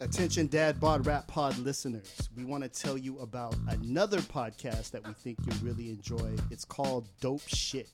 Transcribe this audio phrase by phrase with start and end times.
[0.00, 2.28] Attention, Dad Bod Rap Pod listeners.
[2.36, 6.36] We want to tell you about another podcast that we think you'll really enjoy.
[6.52, 7.88] It's called Dope Shit.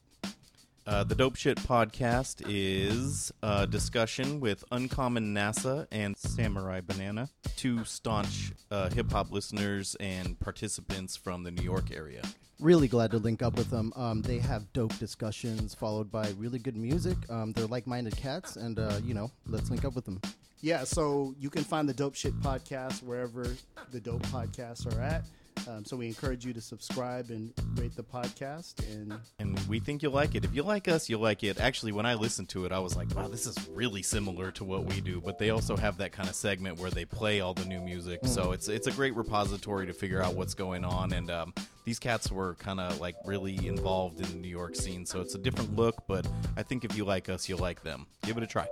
[0.86, 7.86] Uh, the Dope Shit podcast is a discussion with Uncommon NASA and Samurai Banana, two
[7.86, 12.20] staunch uh, hip hop listeners and participants from the New York area.
[12.60, 13.94] Really glad to link up with them.
[13.96, 17.16] Um, they have dope discussions followed by really good music.
[17.30, 20.20] Um, they're like minded cats, and, uh, you know, let's link up with them.
[20.60, 23.46] Yeah, so you can find the Dope Shit podcast wherever
[23.90, 25.24] the dope podcasts are at.
[25.68, 28.86] Um, so we encourage you to subscribe and rate the podcast.
[28.92, 30.44] And And we think you'll like it.
[30.44, 31.58] If you like us, you'll like it.
[31.58, 34.64] Actually, when I listened to it, I was like, wow, this is really similar to
[34.64, 35.20] what we do.
[35.20, 38.20] But they also have that kind of segment where they play all the new music.
[38.24, 41.12] So it's it's a great repository to figure out what's going on.
[41.12, 45.06] And um, these cats were kind of like really involved in the New York scene.
[45.06, 45.94] So it's a different look.
[46.06, 48.06] But I think if you like us, you'll like them.
[48.22, 48.66] Give it a try.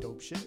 [0.00, 0.46] Dope Shit.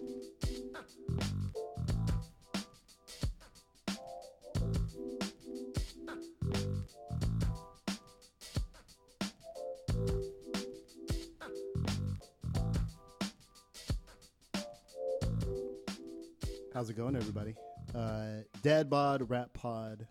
[16.76, 17.56] How's it going, everybody?
[17.96, 20.08] Uh, Dad Bod Rap Pod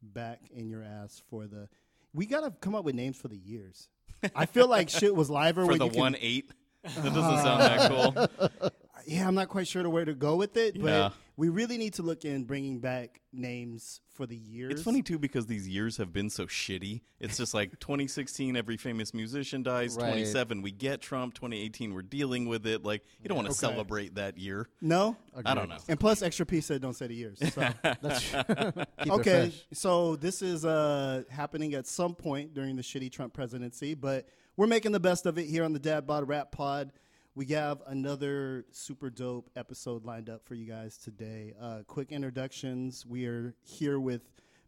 [0.00, 1.68] back in your ass for the.
[2.12, 3.88] We gotta come up with names for the years.
[4.36, 6.52] I feel like shit was liver For when the you can- one eight.
[6.96, 8.70] That doesn't sound that cool.
[9.06, 11.10] yeah, I'm not quite sure to where to go with it, but Yeah.
[11.36, 14.72] we really need to look in bringing back names for the years.
[14.74, 17.00] It's funny too because these years have been so shitty.
[17.20, 19.96] It's just like 2016, every famous musician dies.
[19.96, 20.08] Right.
[20.10, 21.34] 27, we get Trump.
[21.34, 22.84] 2018, we're dealing with it.
[22.84, 23.72] Like you don't want to Okay.
[23.74, 24.68] celebrate that year.
[24.80, 25.78] No, I don't know.
[25.88, 27.38] and plus, extra P said don't say the years.
[27.52, 27.68] So.
[27.82, 29.64] That's Keep it okay, fresh.
[29.72, 34.66] so this is uh, happening at some point during the shitty Trump presidency, but we're
[34.66, 36.92] making the best of it here on the Dad Bod Rap Pod.
[37.34, 41.52] We have another super dope episode lined up for you guys today.
[41.60, 43.04] Uh, quick introductions.
[43.04, 44.22] We are here with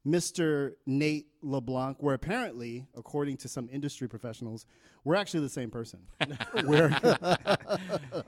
[0.04, 0.72] Mr.
[0.86, 4.66] Nate LeBlanc, where apparently, according to some industry professionals,
[5.04, 6.00] we're actually the same person.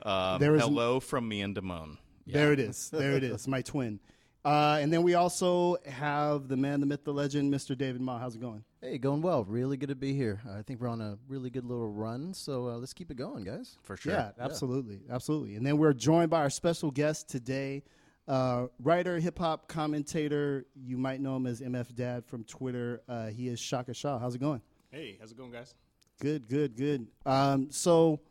[0.03, 1.97] Um, There is- hello from me and Damone.
[2.25, 2.89] There it is.
[2.91, 3.47] There it is.
[3.47, 3.99] My twin.
[4.45, 7.77] Uh, and then we also have the man, the myth, the legend, Mr.
[7.77, 8.19] David Ma.
[8.19, 8.63] How's it going?
[8.81, 9.43] Hey, going well.
[9.43, 10.41] Really good to be here.
[10.49, 13.43] I think we're on a really good little run, so uh, let's keep it going,
[13.43, 13.77] guys.
[13.83, 14.13] For sure.
[14.13, 15.55] Yeah, absolutely, absolutely.
[15.55, 17.83] And then we're joined by our special guest today,
[18.29, 20.65] uh, writer, hip hop commentator.
[20.73, 23.01] You might know him as MF Dad from Twitter.
[23.09, 24.19] Uh, he is Shaka Shaw.
[24.19, 24.61] How's it going?
[24.89, 25.75] Hey, how's it going, guys?
[26.21, 27.07] Good, good, good.
[27.25, 28.21] Um, so,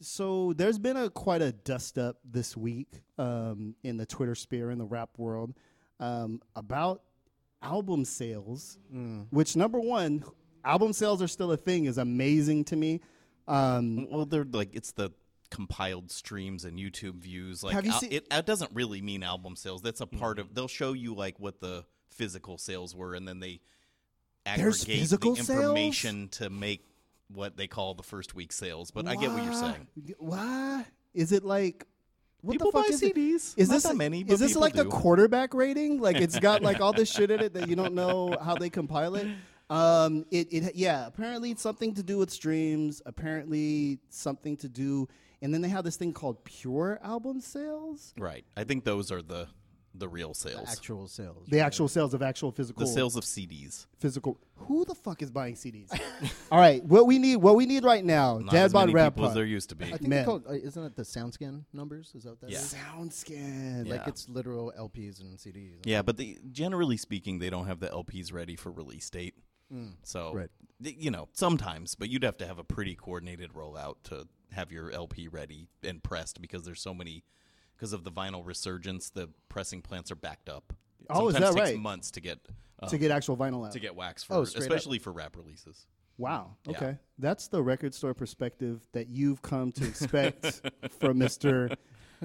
[0.00, 4.70] so there's been a quite a dust up this week um, in the Twitter sphere
[4.70, 5.54] in the rap world
[5.98, 7.02] um, about
[7.62, 8.78] album sales.
[9.30, 10.24] Which number one,
[10.64, 13.00] album sales are still a thing is amazing to me.
[13.46, 15.10] Um, Well, they're like it's the
[15.50, 17.62] compiled streams and YouTube views.
[17.62, 19.82] Like al- it, it doesn't really mean album sales.
[19.82, 20.54] That's a part of.
[20.54, 23.60] They'll show you like what the physical sales were, and then they
[24.46, 25.38] aggregate the sales?
[25.50, 26.84] information to make
[27.32, 28.90] what they call the first week sales.
[28.90, 29.88] But I get what you're saying.
[30.18, 31.86] Why is it like?
[32.42, 33.02] What People the fuck buy is?
[33.02, 33.54] CDs.
[33.58, 34.88] Is Not this that a- many, Is this like the do.
[34.90, 36.00] quarterback rating?
[36.00, 38.70] Like it's got like all this shit in it that you don't know how they
[38.70, 39.26] compile it.
[39.68, 41.06] Um, it, it yeah.
[41.06, 43.02] Apparently, it's something to do with streams.
[43.06, 45.06] Apparently, something to do,
[45.42, 48.14] and then they have this thing called pure album sales.
[48.18, 48.44] Right.
[48.56, 49.46] I think those are the
[49.94, 50.68] the real sales.
[50.70, 51.46] Actual sales.
[51.48, 52.80] The actual sales of actual physical.
[52.86, 53.86] the sales of CDs.
[53.98, 54.38] Physical.
[54.56, 55.88] Who the fuck is buying CDs?
[56.52, 58.94] all right, what we need, what we need right now, Not Dad as Bod many
[58.94, 59.86] Rap people as there used to be.
[59.86, 60.10] I think Man.
[60.10, 62.12] they're called, uh, isn't it the SoundScan numbers?
[62.14, 62.58] Is that what that Yeah.
[62.58, 62.74] is?
[62.74, 63.86] SoundScan.
[63.86, 63.92] Yeah.
[63.92, 65.80] Like it's literal LPs and CDs.
[65.84, 69.34] Yeah, but they, generally speaking, they don't have the LPs ready for release date.
[70.02, 70.50] So, Right.
[70.82, 74.72] th- you know, sometimes, but you'd have to have a pretty coordinated rollout to have
[74.72, 77.22] your LP ready and pressed because there's so many.
[77.80, 80.74] Because of the vinyl resurgence, the pressing plants are backed up.
[81.08, 81.80] Oh, is Sometimes that takes right?
[81.80, 82.38] months to get
[82.82, 83.72] uh, to get actual vinyl out.
[83.72, 85.86] to get wax for, Oh, straight especially for rap releases.
[86.18, 86.56] Wow.
[86.66, 86.76] Yeah.
[86.76, 86.96] Okay.
[87.18, 90.60] That's the record store perspective that you've come to expect
[91.00, 91.74] from Mr.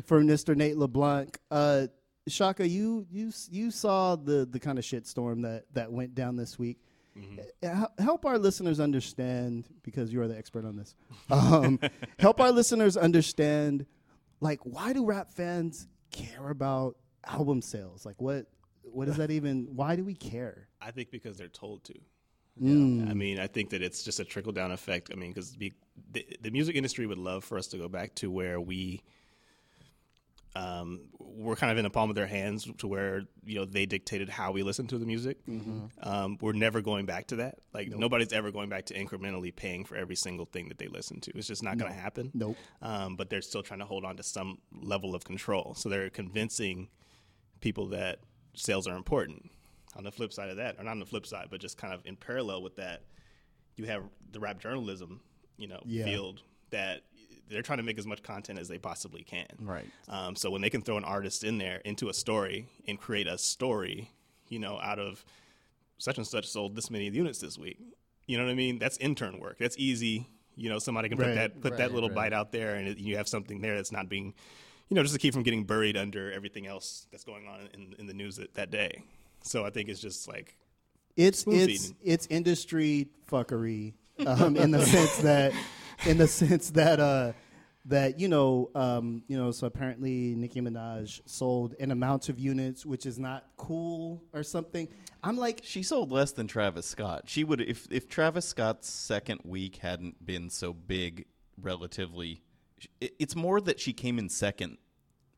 [0.03, 0.57] from Mr.
[0.57, 1.38] Nate LeBlanc.
[1.50, 1.88] Uh,
[2.27, 6.59] Shaka, you you you saw the the kind of shitstorm that that went down this
[6.59, 6.80] week.
[7.18, 10.95] Uh, hel- Help our listeners understand because you are the expert on this.
[11.31, 11.80] Um,
[12.19, 13.85] help our listeners understand,
[14.45, 16.95] like, why do rap fans care about
[17.25, 18.06] album sales?
[18.06, 18.45] Like, what
[18.83, 19.68] what does that even?
[19.75, 20.69] Why do we care?
[20.80, 21.95] I think because they're told to.
[22.62, 23.09] Mm.
[23.09, 25.09] I mean, I think that it's just a trickle down effect.
[25.12, 25.74] I mean, because the,
[26.39, 29.03] the music industry would love for us to go back to where we
[30.56, 33.86] um, we're kind of in the palm of their hands to where you know they
[33.86, 35.38] dictated how we listen to the music.
[36.02, 37.56] Um, we're never going back to that.
[37.74, 41.19] Like nobody's ever going back to incrementally paying for every single thing that they listen
[41.22, 41.31] to.
[41.38, 42.31] It's just not going to happen.
[42.34, 42.56] Nope.
[42.81, 45.74] Um, but they're still trying to hold on to some level of control.
[45.75, 46.88] So they're convincing
[47.60, 48.19] people that
[48.54, 49.50] sales are important.
[49.98, 51.94] On the flip side of that, or not on the flip side, but just kind
[51.94, 53.04] of in parallel with that,
[53.78, 55.22] you have the rap journalism,
[55.57, 56.04] you know, Yeah.
[56.04, 56.42] field
[56.72, 57.04] that
[57.50, 59.47] they're trying to make as much content as they possibly can.
[59.62, 59.86] Right.
[60.09, 63.27] Um, so when they can throw an artist in there into a story and create
[63.27, 64.09] a story,
[64.50, 65.24] you know, out of
[65.97, 67.77] such and such sold this many units this week,
[68.25, 68.80] you know what I mean?
[68.80, 69.57] That's intern work.
[69.59, 70.27] That's easy.
[70.56, 72.15] You know, somebody can put Right, that put that little right.
[72.31, 74.33] bite out there, and it, you have something there that's not being,
[74.89, 77.94] you know, just to keep from getting buried under everything else that's going on in,
[78.00, 79.03] in the news that, that day.
[79.44, 80.56] So I think it's just like
[81.18, 81.95] It's it's feeding.
[82.03, 83.94] it's industry fuckery
[84.25, 85.51] um, in the sense that
[86.06, 87.33] in the sense that uh
[87.88, 92.86] that you know um you know so apparently Nicki Minaj sold an amount of units
[92.86, 94.88] which is not cool or something.
[95.24, 97.24] I'm like She sold less than Travis Scott.
[97.27, 101.25] She would if if Travis Scott's second week hadn't been so big
[101.62, 102.42] relatively
[103.00, 104.77] it- it's more that she came in second.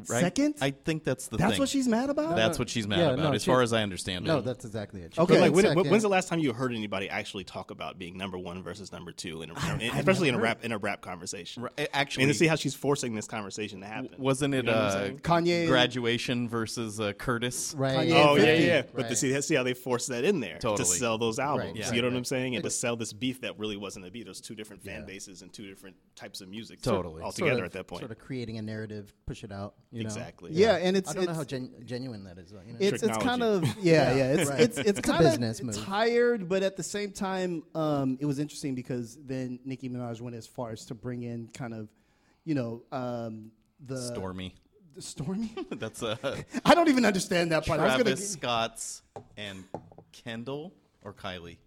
[0.07, 0.21] Right?
[0.21, 0.55] Second?
[0.61, 1.44] I think that's the thing.
[1.44, 1.59] that's thing.
[1.59, 2.35] what she's mad about.
[2.35, 4.27] That's what she's mad Yeah, about, no, as she- far as I understand it.
[4.27, 5.15] No, that's exactly it.
[5.15, 5.33] She Okay.
[5.33, 5.89] came like, in when, second.
[5.89, 9.11] when's the last time you heard anybody actually talk about being number one versus number
[9.11, 11.63] two, in a, in- especially in a rap in a rap conversation?
[11.63, 14.11] Right, actually, and to see how she's forcing this conversation to happen.
[14.19, 15.19] wasn't it You know what I'm uh, saying?
[15.21, 17.73] Kanye- graduation versus uh, Curtis?
[17.75, 18.07] right?
[18.07, 18.63] Kanye Oh yeah, 50.
[18.65, 18.81] yeah.
[18.83, 19.17] But to Right.
[19.17, 20.95] see see how they force that in there to Totally.
[20.99, 21.79] sell those albums.
[21.79, 22.53] Right, You know what I'm saying?
[22.55, 24.25] And to sell this beef that really wasn't a beef.
[24.25, 27.23] There's two different fan bases and two different types of music Totally.
[27.23, 28.01] all Sort together of- at that point.
[28.01, 29.73] Sort of creating a narrative, push it out.
[29.92, 30.07] You know?
[30.07, 30.51] exactly.
[30.54, 32.51] yeah, and it's I don't know how gen- genuine that is.
[32.51, 32.80] though, You know?
[32.81, 33.89] it's it's kind of Technology.
[33.89, 34.60] yeah yeah it's Right.
[34.60, 35.78] it's it's It's kind of business move.
[35.86, 40.36] tired but at the same time um it was interesting because then Nicki Minaj went
[40.36, 41.88] as far as to bring in kind of
[42.44, 43.51] you know um
[43.86, 44.56] the Stormy.
[44.95, 46.18] the Stormy That's a.
[46.66, 49.04] I don't even understand that part I was gonna Travis Scott's
[49.38, 49.63] and
[50.12, 50.74] Kendall
[51.04, 51.57] or Kylie.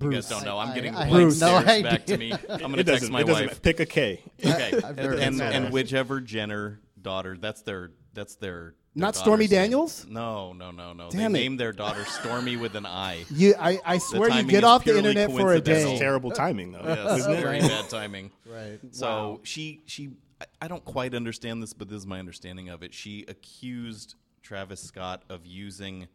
[0.00, 0.58] You guys don't know.
[0.58, 1.36] I'm getting I- blank Bruce.
[1.36, 2.32] stares No back to me.
[2.48, 3.62] I'm gonna text doesn't, my it doesn't wife.
[3.62, 4.22] pick a K.
[4.44, 4.80] Okay,
[5.20, 8.52] and, and whichever Jenner daughter, that's their that's their.
[8.52, 9.50] their Not daughter's Stormy name.
[9.50, 10.06] Daniels?
[10.08, 11.10] No, no, no, no.
[11.10, 11.42] Damn they it.
[11.42, 13.24] named their daughter Stormy with an I.
[13.30, 16.72] you I, I swear you get off the internet for a day That's terrible timing
[16.72, 16.82] though.
[16.84, 18.30] Yes, very bad timing.
[18.46, 18.78] right.
[18.92, 20.10] So she she
[20.40, 22.94] I, I don't quite understand this, but this is my understanding of it.
[22.94, 26.08] She accused Travis Scott of using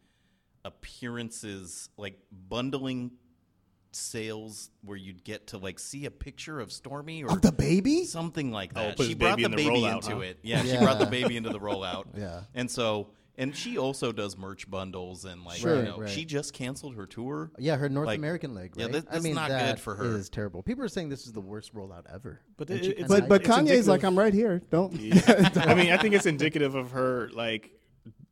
[0.64, 3.12] appearances like bundling
[3.98, 8.04] sales where you'd get to like see a picture of Stormy or of the baby
[8.04, 8.96] something like Oh, that.
[8.96, 10.20] put she his brought baby the in the baby rollout, into huh?
[10.20, 10.38] it.
[10.42, 12.04] Yeah, she brought the baby into the rollout.
[12.16, 12.42] Yeah.
[12.54, 15.76] And so and she also does merch bundles and like Sure.
[15.76, 16.10] you know, Right.
[16.10, 17.52] she just canceled her tour.
[17.58, 18.72] Yeah, her North Like, American leg.
[18.74, 18.92] yeah, Right?
[18.94, 20.16] that- I that's mean, not good that for her.
[20.16, 20.62] Is terrible.
[20.64, 22.40] People are saying this is the worst rollout ever.
[22.56, 24.60] But And it- she it's- kinda but but it's Kanye's indicative- like I'm right here
[24.70, 24.92] don't
[25.56, 27.70] I mean, I think it's indicative of her like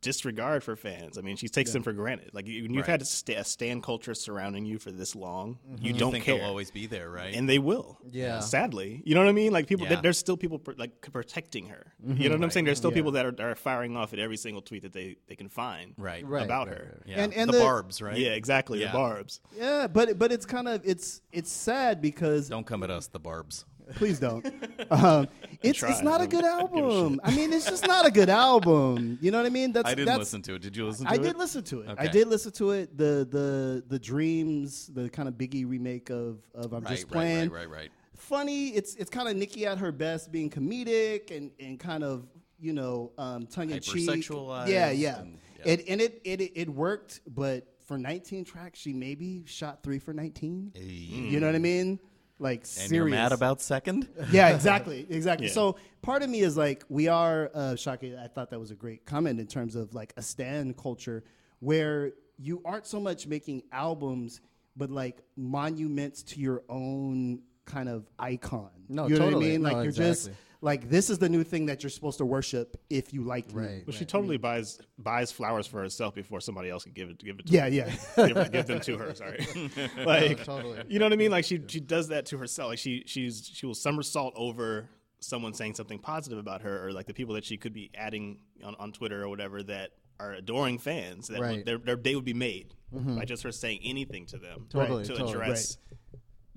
[0.01, 1.17] disregard for fans.
[1.17, 2.29] I mean, she takes them for granted.
[2.33, 2.91] Like you, when you've Right.
[2.91, 5.83] had a, sta a stan culture surrounding you for this long, mm-hmm.
[5.85, 7.33] you You don't think care, they'll always be there, right?
[7.33, 7.97] and they will.
[8.11, 8.39] Yeah.
[8.39, 9.51] sadly, you know what I mean.
[9.51, 9.93] Like people, Yeah.
[9.95, 11.93] there- there's still people pr- like protecting her.
[12.03, 12.23] You mm-hmm.
[12.23, 12.65] know what I'm saying?
[12.65, 15.35] There's still people that are, are firing off at every single tweet that they they
[15.35, 16.25] can find right.
[16.25, 16.83] Right, about right, her.
[17.05, 17.23] right, Yeah.
[17.23, 18.17] And- and the, the- barbs, right?
[18.17, 18.79] Yeah, exactly.
[18.81, 18.87] Yeah.
[18.91, 19.41] The barbs.
[19.55, 23.19] yeah but but it's kind of it's it's sad because Don't come at us, the
[23.19, 23.65] barbs.
[23.95, 24.45] Please don't.
[24.89, 25.27] Um,
[25.61, 27.19] it's it's not a good don't give a album.
[27.21, 29.17] I mean, it's just not a good album.
[29.21, 29.73] You know what I mean?
[29.73, 30.61] That's I didn't that's, listen to it.
[30.61, 31.23] Did you listen to I it?
[31.23, 31.95] did listen to it.
[31.97, 32.97] I did listen to it.
[32.97, 37.49] The the the dreams, the kind of Biggie remake of of I'm Right, just playing.
[37.49, 37.91] right, right, right.
[38.15, 38.69] Funny.
[38.69, 42.27] It's it's kind of Nicki at her best, being comedic and and kind of
[42.59, 44.09] you know um, tongue in cheek.
[44.29, 45.19] Yeah, yeah.
[45.19, 45.71] and- yeah.
[45.73, 50.13] It, and it, it it worked, but for 19 tracks, she maybe shot three for
[50.13, 50.73] 19.
[50.75, 51.99] You know what I mean?
[52.39, 52.91] Like And serious.
[52.91, 54.07] you're mad about second?
[54.31, 55.47] Yeah, exactly, exactly.
[55.47, 55.53] Yeah.
[55.53, 58.21] So part of me is like, we are uh, Shaka.
[58.21, 61.23] I thought that was a great comment in terms of like a stan culture
[61.59, 64.41] where you aren't so much making albums,
[64.75, 68.69] but like monuments to your own kind of icon.
[68.87, 69.49] No, you know what I totally.
[69.51, 69.61] mean?
[69.63, 70.43] Like No, you're just exactly.
[70.61, 73.83] Like this is the new thing that you're supposed to worship if you like me.
[73.85, 73.93] Right.
[73.93, 77.47] She totally buys buys flowers for herself before somebody else can give it give it.
[77.47, 77.69] To Yeah, her.
[77.69, 77.95] yeah.
[78.27, 79.13] give, give them to her.
[79.13, 79.45] Sorry,
[80.05, 80.83] like totally.
[80.87, 81.31] you know what I mean.
[81.31, 82.69] Like she she does that to herself.
[82.69, 87.07] Like she she's she will somersault over someone saying something positive about her, or like
[87.07, 90.79] the people that she could be adding on, on Twitter or whatever that are adoring
[90.79, 91.27] fans.
[91.27, 91.65] That Right.
[91.65, 93.17] their their day would be made mm-hmm.
[93.17, 95.31] by just her saying anything to them Totally, to totally.
[95.33, 95.77] address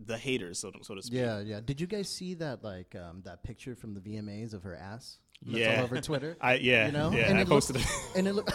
[0.04, 1.18] the haters, so to, so to speak.
[1.20, 1.60] Yeah, yeah.
[1.64, 5.18] Did you guys see that like um, that picture from the VMAs of her ass?
[5.44, 5.76] That's Yeah.
[5.78, 6.36] all over Twitter.
[6.40, 7.28] I yeah you know, yeah.
[7.30, 8.10] and I it posted looks, it.
[8.18, 8.50] and it look.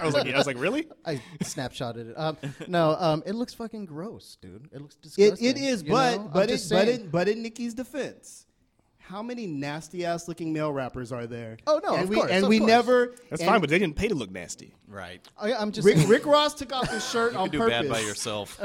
[0.00, 0.88] I was like I was like really.
[1.04, 2.14] I snapshotted it.
[2.18, 2.36] Um,
[2.66, 4.68] no, um, it looks fucking gross, dude.
[4.72, 5.46] It looks It, disgusting.
[5.48, 6.30] it is, but know?
[6.32, 7.00] But it, but saying.
[7.02, 8.46] in but in Nicki's defense,
[9.12, 11.58] how many nasty ass looking male rappers are there?
[11.66, 12.68] Oh, no, and of we course, and of we course.
[12.68, 13.14] never.
[13.28, 14.74] That's fine, but they didn't pay to look nasty.
[14.88, 15.20] Right.
[15.38, 17.82] I, I'm just Rick, Rick Ross took off his shirt You on can do purpose.
[17.82, 18.58] bad by yourself.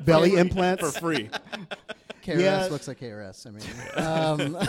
[0.04, 1.28] Belly implants For free.
[2.24, 2.66] KRS Yeah.
[2.70, 3.46] looks like KRS.
[3.46, 4.68] I mean, um,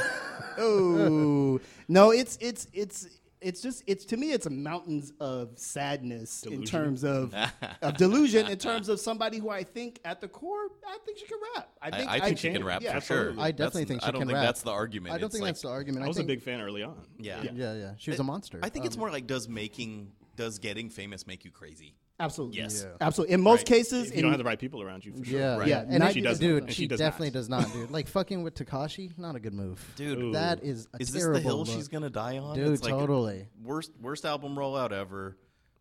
[0.57, 3.07] Oh no, it's it's it's
[3.41, 7.33] it's just it's to me it's mountains of sadness in terms of
[7.81, 11.25] of delusion in terms of somebody who I think at the core I think she
[11.25, 11.69] can rap.
[11.81, 12.53] I I, think I she can.
[12.57, 13.29] can rap Yeah, for sure.
[13.39, 14.07] I definitely That's- think she can rap.
[14.07, 14.45] I don't can think rap.
[14.45, 15.13] that's the argument.
[15.15, 16.05] I don't It's think like- that's the argument.
[16.05, 16.95] I was think, a big fan early on.
[17.19, 17.41] Yeah.
[17.53, 17.91] Yeah, yeah.
[17.97, 18.59] She was a monster.
[18.61, 21.95] I think it's Um, more like does making does getting famous make you crazy?
[22.21, 22.85] Absolutely Yes.
[22.87, 22.95] Yeah.
[23.01, 23.65] absolutely in most Right.
[23.67, 25.39] cases If you in- don't have the right people around you, for sure.
[25.39, 25.67] Yeah, Right.
[25.67, 26.45] yeah, Yeah, and not- I, she doesn't.
[26.45, 27.33] dude, she, she does definitely not.
[27.33, 27.91] does not, dude.
[27.91, 30.35] Like fucking with Tekashi, not a good move, Dude.
[30.35, 31.67] That is a Is this the hill look.
[31.67, 32.55] she's gonna die on?
[32.55, 33.47] Dude, It's like totally.
[33.63, 35.37] worst worst album rollout ever.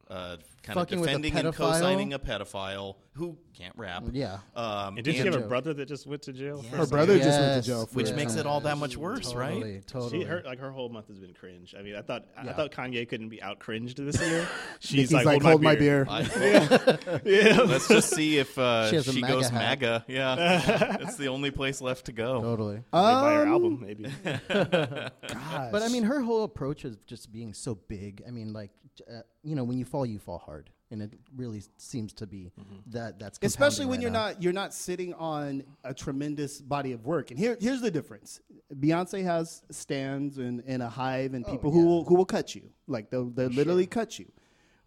[0.09, 4.05] Uh, kind Fucking of with defending and co-signing a pedophile who can't rap.
[4.12, 4.38] Yeah.
[4.57, 6.62] Um, And did she have a brother that just went to jail?
[6.62, 6.97] for her something?
[6.97, 8.17] brother just went to jail for Which it.
[8.17, 9.52] makes it all that much worse, right?
[9.55, 10.21] Totally, totally.
[10.21, 11.75] She, her, like her whole month has been cringe.
[11.79, 12.50] I mean, I thought Yeah.
[12.50, 14.49] I thought Kanye couldn't be out cringed this year.
[14.81, 16.07] She's like, hold my beer.
[16.09, 16.23] I-
[17.64, 19.55] Let's just see if uh, She has she MAGA goes hat.
[19.81, 20.05] MAGA.
[20.09, 22.40] Yeah, it's the only place left to go.
[22.40, 22.76] totally.
[22.76, 24.11] They buy her Um, album, maybe.
[24.49, 25.11] Gosh.
[25.73, 28.23] But I mean, her whole approach is just being so big.
[28.26, 28.71] I mean, like,
[29.11, 32.53] uh, you know, when you fall, you fall hard, and it really seems to be
[32.59, 32.77] mm-hmm.
[32.89, 33.19] that.
[33.19, 34.27] That's especially when right you're now.
[34.29, 37.31] not you're not sitting on a tremendous body of work.
[37.31, 38.41] And here here's the difference:
[38.75, 41.89] Beyonce has stans and, and a hive and oh, people who Oh, yeah.
[41.89, 44.31] will who will cut you, like they'll they will literally cut you.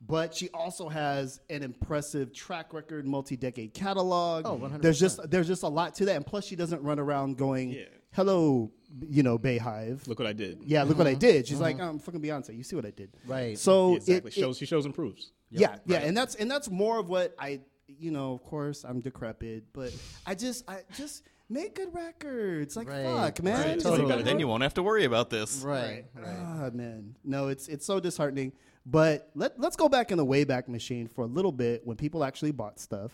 [0.06, 4.46] But she also has an impressive track record, multi-decade catalog.
[4.46, 4.82] Oh, 100%.
[4.82, 7.70] There's just there's just a lot to that, and plus she doesn't run around going,
[7.72, 7.84] Yeah.
[8.12, 8.70] "Hello,
[9.08, 10.60] you know, Beyhive." Look what I did.
[10.66, 11.20] yeah, look what I uh-huh.
[11.20, 11.48] did.
[11.48, 11.90] She's like, uh-huh.
[11.90, 12.56] I'm fucking Beyonce.
[12.56, 13.58] You see what I did, Right.
[13.58, 14.30] So exactly.
[14.30, 15.32] it- it- shows she shows and proves.
[15.62, 19.00] Yeah, yeah, and that's and that's more of what I, you know, of course I'm
[19.02, 19.94] decrepit, but
[20.26, 22.76] I just I just make good records.
[22.76, 23.68] Like Right, fuck, man.
[23.68, 24.12] right, totally.
[24.12, 25.62] like- Then you won't have to worry about this.
[25.62, 26.26] right, right.
[26.40, 27.16] Ah, man.
[27.24, 28.54] No, it's it's so disheartening.
[28.86, 32.24] But let let's go back in the wayback machine for a little bit when people
[32.24, 33.12] actually bought stuff.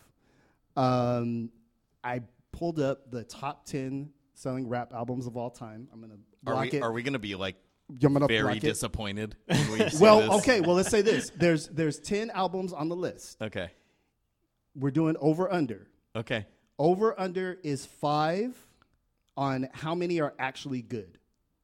[0.75, 1.49] Um,
[2.03, 5.87] I pulled up the top ten selling rap albums of all time.
[5.93, 6.15] I'm gonna
[6.47, 6.81] Are we it.
[6.81, 7.55] are we going to be like
[7.89, 8.61] I'm gonna very block it.
[8.61, 9.35] disappointed?
[9.47, 10.29] When Well, this?
[10.41, 10.61] okay.
[10.61, 11.29] Well, let's say this.
[11.35, 13.41] There's there's ten albums on the list.
[13.41, 13.71] Okay.
[14.75, 15.87] We're doing over under.
[16.15, 16.45] Okay.
[16.77, 18.55] Over under is five
[19.35, 21.17] on how many are actually good.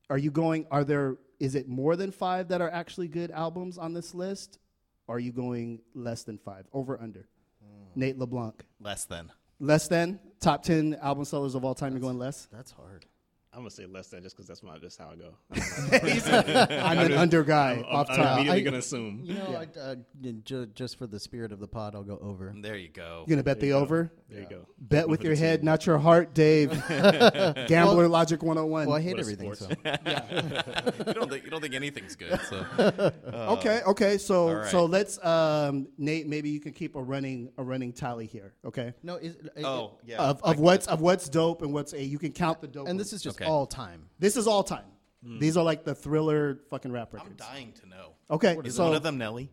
[0.09, 0.65] Are you going?
[0.71, 1.17] Are there?
[1.39, 4.59] Is it more than five that are actually good albums on this list?
[5.07, 6.65] Are you going less than five?
[6.73, 7.27] Over under.
[7.63, 7.99] Hmm.
[7.99, 8.65] Nate LeBlanc.
[8.79, 9.31] Less than.
[9.59, 11.91] Less than top ten album sellers of all time.
[11.93, 12.47] You're going less.
[12.51, 13.05] That's hard.
[13.55, 15.33] I'm gonna say less than just because that's my just how I go.
[16.83, 18.35] I'm an under guy I'm, off I'm top.
[18.35, 19.21] immediately I- gonna assume.
[19.23, 19.95] You know, I, uh,
[20.43, 22.53] ju- just for the spirit of the pod, I'll go over.
[22.59, 23.23] There you go.
[23.25, 23.79] You gonna bet the There you go.
[23.81, 24.11] over?
[24.29, 24.67] There you go.
[24.77, 25.65] Bet One with your head, team.
[25.65, 26.71] not your heart, Dave.
[27.67, 28.87] Gambler logic 101.
[28.87, 29.53] Well, I hate What everything.
[29.53, 29.75] sport.
[29.85, 29.89] So
[31.07, 32.37] you don't think you don't think anything's good.
[32.49, 32.65] So
[33.33, 34.17] okay, okay.
[34.17, 34.69] So all right.
[34.69, 36.27] so let's um, Nate.
[36.27, 38.53] Maybe you can keep a running a running tally here.
[38.65, 38.93] Okay.
[39.01, 40.17] no, is, oh yeah.
[40.17, 42.87] Of, of what's of what's dope and what's a you can count the dope.
[42.87, 43.51] and this is just Okay.
[43.51, 44.09] all time.
[44.19, 44.85] this is all time.
[45.39, 47.31] These are like the thriller fucking rap records.
[47.41, 48.11] I'm dying to know.
[48.29, 49.49] Okay, Is so one of them Nelly?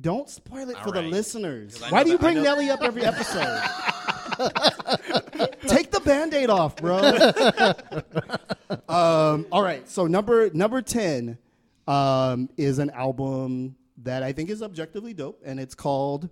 [0.00, 1.10] don't spoil it All for the right.
[1.10, 1.74] listeners.
[1.74, 3.62] 'Cause I Why know do you that- I bring know- Nelly up every episode?
[5.66, 6.98] Take the band-aid off, bro.
[8.88, 11.38] um, all right, so number number ten
[11.88, 16.28] um, is an album that I think is objectively dope, and it's called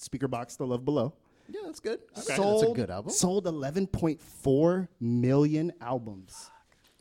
[0.00, 1.14] Speakerboxxx: The Love Below.
[1.48, 2.00] Yeah, that's good.
[2.14, 3.10] Sold, that's a good album.
[3.10, 6.50] Sold 11.4 million albums.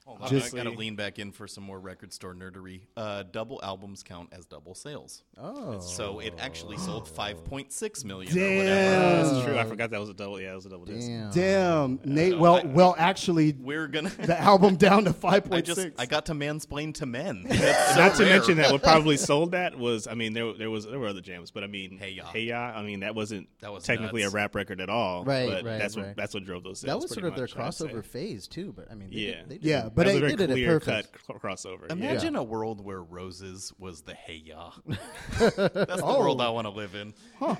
[0.06, 2.82] Hold on, Just- I gotta lean back in for some more record store nerdery.
[2.96, 5.24] Uh, double albums count as double sales.
[5.36, 8.58] Oh, So it actually sold 5.6 million or Damn.
[8.58, 9.24] whatever.
[9.34, 9.58] That's true.
[9.58, 10.40] I forgot that was a double.
[10.40, 11.08] Yeah, it was a double disc.
[11.08, 11.32] damn.
[11.32, 12.38] Damn, Nate.
[12.38, 14.10] Well, well, actually, We're gonna.
[14.20, 15.52] the album down to 5.6.
[15.52, 17.44] I just I got to mansplain to men.
[17.50, 18.34] That's so Not to rare.
[18.38, 21.22] mention that what probably sold that was I mean there there was there were other
[21.22, 22.26] jams but I mean Hey Ya.
[22.26, 24.34] Hey Ya I mean that wasn't That was technically nuts.
[24.34, 26.94] a rap record at all Right, but right, that's what that's what drove those sales
[26.94, 27.86] That was pretty sort of their much, I'd say.
[27.88, 28.72] crossover phase too.
[28.76, 29.32] But I mean, they Yeah.
[29.38, 29.95] did, they did Yeah, it.
[29.96, 31.26] But that was I- a very they did it clear cut perfect.
[31.26, 31.94] cl- crossover yeah.
[31.94, 34.72] Imagine a world where roses was the hey ya.
[35.40, 37.14] That's the world I want to live in.
[37.42, 37.58] Oh.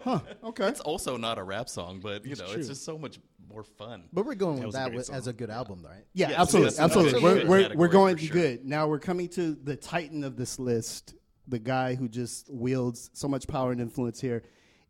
[0.00, 0.18] Huh.
[0.20, 0.20] Huh.
[0.44, 0.68] Okay.
[0.68, 2.58] It's also not a rap song, but you know, true.
[2.58, 4.04] it's just so much more fun.
[4.12, 6.04] But we're going That with was a that great with, as a good album, right?
[6.12, 7.18] Yeah, Yes, absolutely, that's absolutely.
[7.20, 8.32] another We're, good we're, we're going for sure.
[8.34, 8.64] good.
[8.64, 11.14] Now we're coming to the titan of this list,
[11.48, 14.42] the guy who just wields so much power and influence here.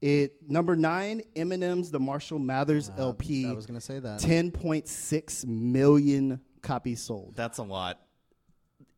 [0.02, 3.46] It number nine, Eminem's The Marshall Mathers LP.
[3.48, 4.20] I was gonna say that.
[4.20, 7.34] ten point six million copies sold.
[7.36, 8.00] That's a lot.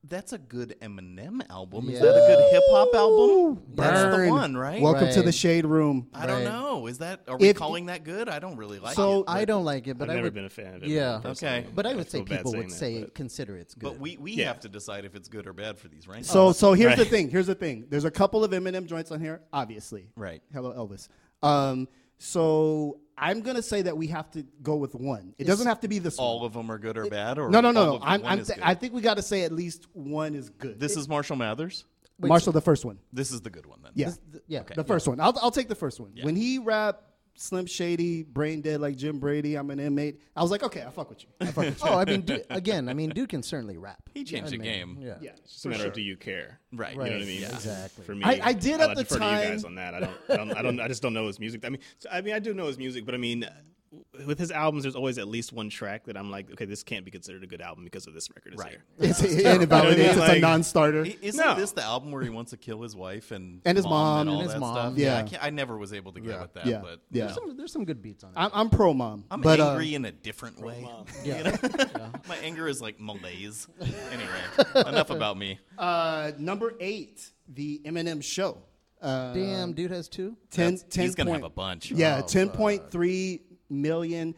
[0.05, 1.87] That's a good Eminem album.
[1.87, 1.95] Yeah.
[1.95, 3.63] Is that a good hip hop album?
[3.75, 4.31] That's the Burn.
[4.31, 4.81] one, right?
[4.81, 6.07] Welcome to the shade room.
[6.15, 6.45] I don't Right.
[6.45, 6.87] know.
[6.87, 8.29] Is that are we If- calling that good?
[8.29, 8.97] I don't really like it.
[8.97, 9.25] So- it.
[9.29, 10.35] I don't like it, but I've I never would.
[10.35, 10.89] been a fan of it.
[10.89, 11.21] Yeah.
[11.25, 11.67] Okay.
[11.75, 13.75] But I I would say feel bad people would saying say that, but- consider it's
[13.75, 13.83] good.
[13.83, 14.47] But we, we Yeah.
[14.47, 16.27] have to decide if it's good or bad for these rankings.
[16.27, 17.11] So so here's the Right.
[17.11, 17.29] thing.
[17.29, 17.87] Here's the thing.
[17.91, 20.09] There's a couple of Eminem joints on here, obviously.
[20.17, 20.43] Right.
[20.55, 21.09] Hello, Elvis.
[21.43, 25.35] Um, so I'm gonna say that we have to go with one.
[25.39, 26.47] It doesn't have to be this all one.
[26.47, 27.99] of them are good or bad, or No, no, no, no.
[28.03, 30.79] I'm, I'm th- I think we got to say at least one is good.
[30.79, 31.85] this is Marshall Mathers.
[32.21, 32.99] Wait, Marshall, the first one.
[33.13, 33.93] This is the good one then.
[33.95, 34.63] Yeah, This- th- yeah.
[34.75, 35.21] the first one.
[35.21, 36.11] I'll I'll take the first one.
[36.15, 36.25] Yeah.
[36.25, 37.05] When he rapped
[37.41, 39.55] Slim Shady, brain dead like Jim Brady.
[39.55, 40.21] I'm an inmate.
[40.35, 41.29] I was like, okay, I fuck with you.
[41.41, 41.89] I fuck with you.
[41.89, 44.03] oh, I mean, dude, again, I mean, dude can certainly rap.
[44.13, 44.99] He changed I the mean, game.
[45.01, 45.15] Yeah.
[45.21, 46.59] yeah, It's just a matter of do you care?
[46.73, 46.93] Right.
[46.95, 47.41] You know what I mean?
[47.43, 47.49] Yeah.
[47.55, 48.05] Exactly.
[48.05, 49.95] For me, I- I did at I'll the defer to you time- guys on that.
[49.95, 51.65] I don't, I don't, I don't, I just don't know his music.
[51.65, 51.81] I mean,
[52.11, 53.49] I mean, I do know his music, but I mean,
[54.27, 57.05] with his albums, there's always at least one track that I'm like, okay, this can't
[57.05, 58.71] be considered a good album because of this record is Right.
[58.73, 58.83] here.
[59.11, 59.99] It's, it You know invalidates.
[60.01, 60.09] I mean?
[60.11, 61.07] It's a Like- non-starter.
[61.23, 61.55] Isn't No.
[61.55, 64.21] this the album where he wants to kill his wife and And his mom.
[64.23, 64.75] and all And his that mom.
[64.75, 64.99] stuff?
[64.99, 65.19] Yeah.
[65.19, 66.43] I, can't, I never was able to get Yeah.
[66.43, 66.67] with that.
[66.67, 66.81] Yeah.
[66.83, 67.25] But Yeah.
[67.25, 68.35] There's some, there's some good beats on it.
[68.37, 69.25] I'm, I'm pro mom.
[69.31, 70.87] I'm but, uh, angry in a different way.
[71.25, 71.57] yeah.
[72.29, 73.67] My anger is like malaise.
[73.81, 75.59] anyway, enough about me.
[75.79, 78.59] Uh, number eight, the Eminem Show.
[79.01, 80.37] Uh, Damn, dude has two.
[80.51, 81.93] 10, That's- 10 he's gonna point- have a bunch.
[81.93, 84.35] Yeah, Oh, ten point three million.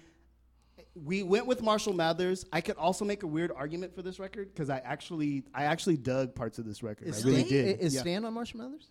[0.94, 2.44] We went with Marshall Mathers.
[2.52, 5.96] I could also make a weird argument for this record because I actually, I actually
[5.96, 7.08] dug parts of this record.
[7.08, 7.80] Is I really Stan, did.
[7.80, 8.00] Is Yeah.
[8.00, 8.90] Stan on Marshall Mathers?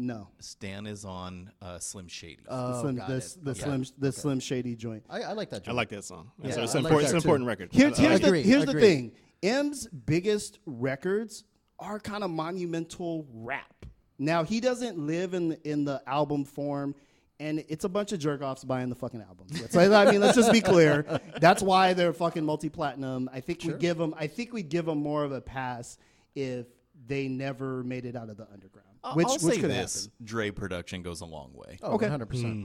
[0.00, 2.38] No, Stan is on uh, Slim Shady.
[2.44, 3.36] the Oh, slim, got the, it.
[3.42, 3.60] the Okay.
[3.60, 5.02] slim, the Slim Shady joint.
[5.10, 5.66] I, I like that.
[5.68, 6.30] I like that song.
[6.40, 7.34] Yeah, so it's, an like important, that it's an too.
[7.34, 7.68] important record.
[7.72, 9.12] Here's, I- I here's, like the, here's the thing.
[9.42, 11.42] M's biggest records
[11.80, 13.86] are kind of monumental rap.
[14.20, 16.94] Now he doesn't live in the, in the album form,
[17.40, 19.60] and it's a bunch of jerk offs buying the fucking albums.
[19.60, 21.20] Let's- I mean, let's just be clear.
[21.40, 23.28] That's why they're fucking multi platinum.
[23.32, 24.14] I think we give them.
[24.18, 25.98] I think we give them more of a pass
[26.34, 26.66] if
[27.06, 28.88] they never made it out of the underground.
[29.04, 30.12] I'll- which I'll which say could this: happen.
[30.24, 31.78] Dre production goes a long way.
[31.82, 32.06] Oh, Okay.
[32.06, 32.18] 100%.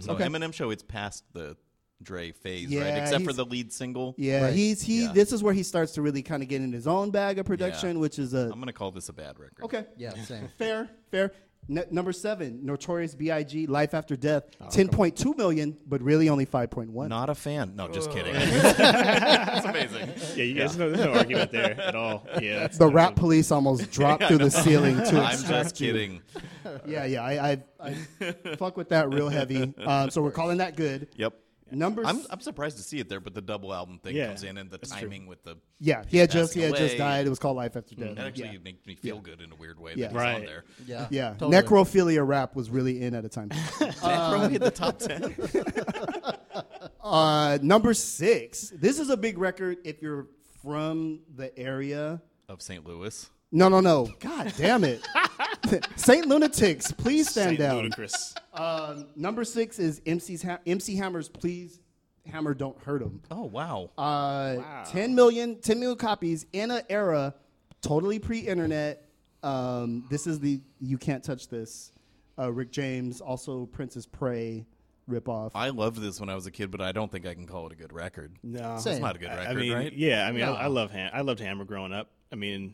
[0.03, 0.09] So mm-hmm.
[0.11, 0.23] Okay.
[0.25, 1.55] Eminem show, it's past the
[2.01, 3.01] Dre phase, Yeah, right?
[3.03, 4.15] Except for the lead single.
[4.17, 4.53] Yeah, Right.
[4.53, 5.03] he's he.
[5.03, 5.13] Yeah.
[5.13, 7.45] This is where he starts to really kind of get in his own bag of
[7.45, 9.63] production, which is a I'm gonna call this a bad record.
[9.65, 9.85] okay.
[9.97, 10.49] Yeah, same.
[10.57, 11.31] Fair, fair.
[11.69, 13.67] N- number seven, Notorious B.I.G.
[13.67, 17.09] Life After Death, Oh, ten point two million, but really only five point one.
[17.09, 17.75] Not a fan.
[17.75, 18.13] No, just Oh.
[18.13, 18.33] kidding.
[18.33, 20.09] That's amazing.
[20.35, 22.27] Yeah, you guys, know There's no argument there at all.
[22.41, 23.19] Yeah, The rap good.
[23.21, 25.91] police almost dropped through the ceiling to I'm extract just you.
[25.93, 26.21] kidding.
[26.85, 29.73] Yeah, yeah, I, I, I fuck with that real heavy.
[29.85, 31.07] Um, so we're calling that good.
[31.17, 31.33] Yep.
[31.73, 34.27] Number, I'm, s- I'm surprised to see it there, but the double album thing Yeah,
[34.27, 35.01] comes in and the that's true.
[35.01, 37.25] timing with the yeah, he had just he had just died.
[37.25, 38.15] It was called Life After Death.
[38.15, 38.57] that actually yeah.
[38.63, 40.07] makes me feel good in a weird way Yeah.
[40.07, 40.45] that he's on Right.
[40.45, 40.63] there.
[40.85, 41.07] Yeah.
[41.09, 41.57] Yeah, Totally.
[41.57, 43.49] necrophilia rap was really in at a time.
[43.79, 45.35] Necro hit the top ten.
[47.03, 48.69] uh, number six.
[48.75, 50.27] This is a big record if you're
[50.61, 52.21] from the area.
[52.49, 52.85] of St.
[52.85, 53.29] Louis.
[53.55, 54.09] No, no, no.
[54.19, 55.01] God damn it.
[55.95, 57.89] Saint Lunatics, please stand Saint down.
[57.89, 58.35] Ludacris.
[58.53, 61.79] Um, number six is MC's ha- MC Hammer's Please
[62.29, 63.21] Hammer Don't Hurt Him.
[63.29, 63.91] Oh wow.
[63.97, 67.35] Uh, 10 million, 10 million copies in an era
[67.81, 69.07] totally pre-internet.
[69.43, 71.91] Um, this is the You Can't Touch This.
[72.39, 74.65] Uh, Rick James, also Prince's Pray
[75.07, 75.51] ripoff.
[75.53, 77.67] I loved this when I was a kid, but I don't think I can call
[77.67, 78.35] it a good record.
[78.41, 78.93] No, Same.
[78.93, 79.93] It's not a good record, I mean, right?
[79.93, 80.25] yeah.
[80.25, 80.53] I mean, No.
[80.55, 82.09] I, I love Ham- I loved Hammer growing up.
[82.31, 82.73] I mean,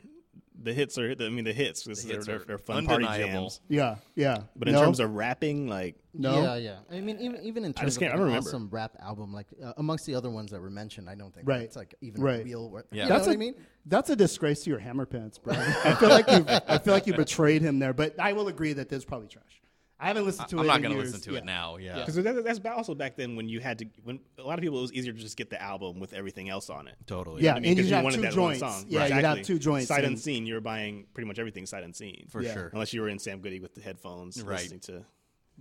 [0.62, 1.12] the hits are.
[1.20, 1.84] I mean, the hits.
[1.84, 3.62] This hits they're, are they're, they're fun party jams.
[3.70, 4.40] yeah, yeah.
[4.56, 4.84] But in No?
[4.84, 6.42] terms of rapping, like no.
[6.44, 6.78] Yeah, yeah.
[6.98, 8.48] I mean, even even in I terms just of can't- like I remember.
[8.50, 11.48] awesome rap album, like uh, amongst the other ones that were mentioned, I don't think
[11.48, 11.62] Right.
[11.62, 12.44] it's like even Right.
[12.44, 12.70] real.
[12.70, 13.04] wor- Yeah.
[13.04, 13.56] You That's know a, what I mean?
[13.86, 15.54] That's a disgrace to your hammer pants, bro.
[15.56, 16.46] I feel like you.
[16.68, 19.28] I feel like you betrayed him there, but I will agree that this is probably
[19.28, 19.59] trash.
[20.02, 20.62] I haven't listened to it.
[20.62, 21.38] I'm not going to listen to Yeah.
[21.40, 21.76] it now.
[21.78, 22.00] Yeah.
[22.00, 23.86] because that, that's also back then when you had to.
[24.04, 26.48] When a lot of people, it was easier to just get the album with everything
[26.50, 26.96] else on it.
[27.06, 27.44] Totally.
[27.44, 28.62] Yeah, I mean, and 'cause you'd you have wanted two that joints.
[28.62, 28.86] one song.
[28.88, 29.44] Yeah, you'd have exactly.
[29.44, 32.28] two joints Sight and- unseen, you were buying pretty much everything sight unseen.
[32.30, 32.54] For Yeah.
[32.54, 32.70] sure.
[32.72, 34.60] Unless you were in Sam Goody with the headphones, Right.
[34.60, 35.06] listening to.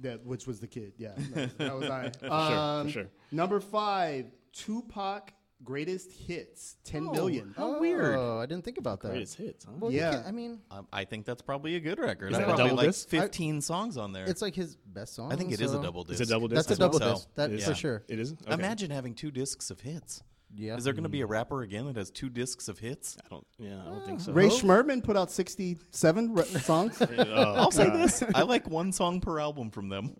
[0.03, 0.92] That which was the kid.
[0.98, 2.11] Yeah, that, that was I.
[2.11, 3.07] for Um, sure.
[3.33, 5.33] Number five, Tupac
[5.64, 7.53] greatest hits, ten million.
[7.57, 8.16] How weird.
[8.16, 9.11] Oh, I didn't think about that.
[9.11, 9.73] Greatest hits, huh?
[9.79, 10.12] Well, you Yeah.
[10.12, 12.33] can't- I mean, Um, I think that's probably a good record.
[12.33, 13.09] Is I that a probably double like disc?
[13.09, 14.25] 15 songs on there.
[14.27, 15.33] it's like his best song.
[15.33, 16.21] I think it is so- a double disc.
[16.21, 16.68] Is it double disc?
[16.68, 17.21] That's a I think double so.
[17.23, 17.29] disc.
[17.35, 17.64] That It is?
[17.66, 18.05] for sure.
[18.09, 18.33] It is.
[18.33, 18.53] Okay.
[18.55, 20.23] Imagine having two discs of hits.
[20.54, 20.76] Yeah.
[20.76, 23.16] Is there going to be a rapper again that has two discs of hits?
[23.24, 23.46] I don't.
[23.58, 24.32] Yeah, I don't think so.
[24.32, 27.96] Rae Sremmurd put out sixty-seven re- songs Oh, I'll say God.
[28.00, 30.16] this: I like one song per album from them.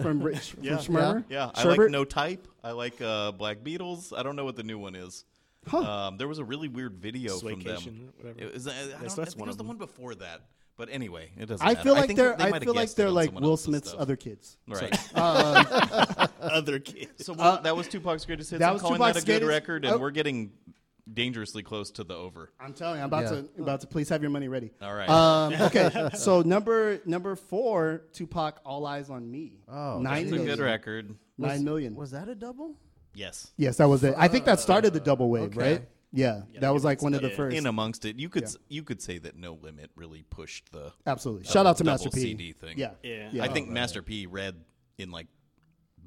[0.00, 0.76] from Rich Yeah.
[0.78, 1.24] from Sremmurd.
[1.28, 1.78] Yeah, I Sherbert?
[1.78, 2.46] like No Type.
[2.62, 4.16] I like uh, Black Beatles.
[4.16, 5.24] I don't know what the new one is.
[5.66, 5.78] Huh.
[5.78, 8.12] Um, there was a really weird video from them.
[8.18, 8.40] Whatever.
[8.40, 9.68] It was, uh, I don't, That's- I that's think one it was of the them.
[9.68, 10.40] one before that.
[10.76, 11.64] But anyway, it doesn't.
[11.64, 11.82] I matter.
[11.82, 12.36] feel like think they're.
[12.36, 14.00] they I feel like they're like Will Smith's stuff.
[14.00, 14.56] other kids.
[14.66, 14.96] Right.
[16.42, 17.24] Other kids.
[17.24, 18.60] So what, that was Tupac's greatest hits.
[18.60, 19.98] that I'm was calling Tupac's that a good greatest- record, and oh.
[19.98, 20.52] we're getting
[21.12, 22.50] dangerously close to the over.
[22.60, 23.42] I'm telling you, I'm about Yeah.
[23.42, 24.72] to about to please have your money ready.
[24.80, 25.08] All right.
[25.08, 29.60] Um, okay, so number number four, Tupac, All Eyez on Me.
[29.68, 30.64] Oh, nine It's a good million.
[30.64, 31.14] record.
[31.38, 31.94] Nine million.
[31.94, 32.76] Was that a double?
[33.14, 33.50] Yes.
[33.56, 34.14] Yes, that was it.
[34.16, 35.72] I think that started the double wave, okay.
[35.72, 35.88] right?
[36.12, 37.36] Yeah, that was like one of the Yeah.
[37.36, 37.56] first.
[37.56, 40.92] In amongst it, you could s you could say that No Limit really pushed the
[41.06, 41.44] Absolutely.
[41.44, 42.20] Shout out to Master P.
[42.20, 42.78] CD thing.
[42.78, 43.30] Yeah, Yeah.
[43.32, 43.42] yeah.
[43.44, 44.56] I think Master P read
[44.98, 45.26] in like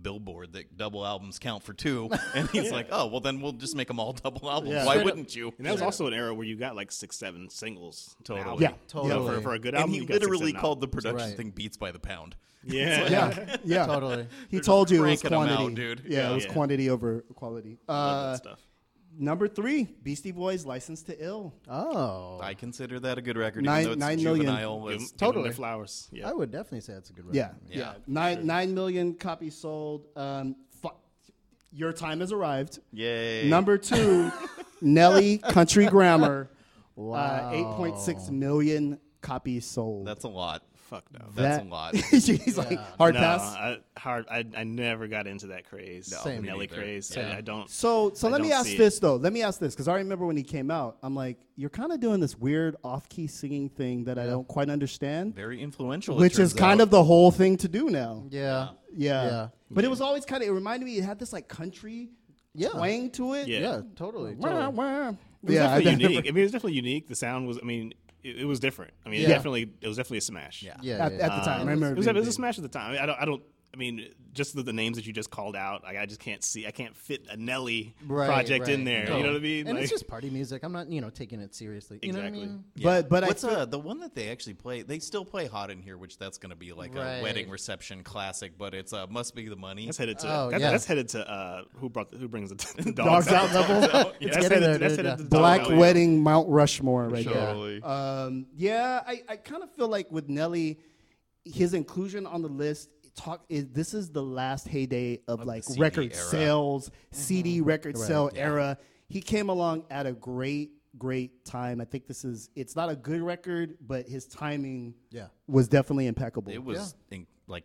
[0.01, 3.75] Billboard that double albums count for two, and he's like, "Oh, well, then we'll just
[3.75, 4.73] make them all double albums.
[4.73, 4.85] Yeah.
[4.85, 7.49] Why wouldn't you?" And that was also an era where you got like six, seven
[7.49, 8.13] singles.
[8.19, 8.45] an Totally.
[8.47, 8.61] album.
[8.63, 8.69] Yeah.
[9.01, 9.35] You know, Totally.
[9.37, 11.37] for, for a good And album, he you got six, literally called the production Right.
[11.37, 12.35] thing "Beats by the Pound."
[12.67, 13.07] Yeah.
[13.09, 13.85] yeah, yeah.
[13.87, 14.27] Totally.
[14.49, 16.01] He They're told you it was cranking 'em out, quantity, dude.
[16.07, 16.31] Yeah, Yeah.
[16.31, 17.77] it was quantity over quality.
[17.87, 18.59] Love Uh, that stuff.
[19.17, 23.81] Number three, Beastie Boys, "License to Ill." Oh, I consider that a good record, Nine-
[23.85, 24.45] even though it's nine million.
[24.47, 24.79] juvenile.
[24.81, 25.51] Give 'em- It's- totally.
[25.51, 26.07] flowers.
[26.11, 26.29] Yeah.
[26.29, 27.35] I would definitely say that's a good record.
[27.37, 30.07] Yeah, yeah, Yeah, nine nine million copies sold.
[30.15, 30.89] Um, fu-
[31.71, 32.79] your time has arrived.
[32.91, 33.49] Yay!
[33.49, 34.31] Number two,
[34.81, 36.49] Nelly Country Grammar.
[36.95, 37.15] Wow.
[37.49, 40.07] Uh, 8.6 million copies sold.
[40.07, 40.63] That's a lot.
[40.85, 41.25] Fuck no.
[41.33, 41.95] That's That- a lot.
[42.11, 43.41] He's like hard no, pass.
[43.55, 44.25] I, hard.
[44.29, 46.11] I, I never got into that craze.
[46.11, 46.43] No, Same.
[46.43, 47.11] Nelly craze.
[47.15, 47.29] Yeah.
[47.31, 47.67] I, I don't.
[47.69, 48.77] So, so I let me ask see it.
[48.77, 49.15] this though.
[49.15, 50.97] Let me ask this because I remember when he came out.
[51.01, 54.69] I'm like, you're kind of doing this weird off-key singing thing that I don't quite
[54.69, 56.17] understand, Very influential.
[56.17, 56.83] which is kind out.
[56.85, 58.25] of the whole thing to do now.
[58.29, 58.69] Yeah.
[58.95, 59.47] Yeah, Yeah.
[59.71, 60.49] but it was always kind of.
[60.49, 60.97] It reminded me.
[60.99, 62.09] It had this like country
[62.53, 62.69] Yeah.
[62.69, 63.47] twang to it.
[63.47, 63.59] Yeah.
[63.59, 63.81] Yeah.
[63.95, 64.35] Totally.
[64.35, 64.75] Wah, totally.
[64.75, 65.09] wah.
[65.09, 66.25] It was Yeah, I definitely never- unique.
[66.27, 67.07] I mean, it was definitely unique.
[67.07, 67.57] The sound was.
[67.59, 67.93] I mean,
[68.25, 68.93] it, it was different.
[69.05, 69.35] I mean, it Yeah.
[69.35, 69.71] definitely.
[69.81, 70.63] It was definitely a smash.
[70.63, 70.75] Yeah.
[70.81, 71.05] Yeah.
[71.05, 71.25] At, yeah.
[71.25, 72.33] at the time, I Um, remember it was, it was a big.
[72.33, 72.89] smash at the time.
[72.89, 73.21] I, mean, I don't.
[73.21, 73.43] I don't.
[73.75, 75.83] I mean, just the, the names that you just called out.
[75.83, 76.65] Like, I just can't see.
[76.65, 79.05] I can't fit a Nelly Right, project in there.
[79.05, 79.17] No.
[79.17, 79.67] You know what I mean?
[79.67, 80.63] And like, it's just party music.
[80.63, 81.99] I'm not, you know, taking it seriously.
[82.01, 82.47] You know what I Exactly.
[82.47, 82.63] mean?
[82.81, 84.81] But but What's I uh, the one that they actually play?
[84.81, 88.01] They still play "Hot in Here," which that's going to be like a wedding reception
[88.03, 88.57] classic.
[88.57, 90.33] But it's uh, "Must Be the Money." that's headed to.
[90.33, 90.71] Oh, that's, yeah.
[90.71, 91.29] that's headed to.
[91.29, 92.11] Uh, who brought?
[92.11, 94.13] The, who brings the, the Dogs dogs, out level.
[94.21, 95.77] Yeah, that's headed, that's headed to Black Dogs Out.
[95.77, 97.79] Wedding Mount Rushmore right Totally.
[97.79, 97.89] there.
[97.89, 100.79] Um, yeah, I, I kind of feel like with Nelly,
[101.43, 102.89] his inclusion on the list.
[103.15, 106.23] Talk is this is the last heyday of, the like record era.
[106.25, 108.41] sales, CD record sale Yeah.
[108.41, 108.77] era.
[109.07, 111.79] He came along at a great, great time.
[111.79, 115.27] I think this is it's not a good record, but his timing Yeah.
[115.47, 116.51] was definitely impeccable.
[116.51, 117.63] It was in, like,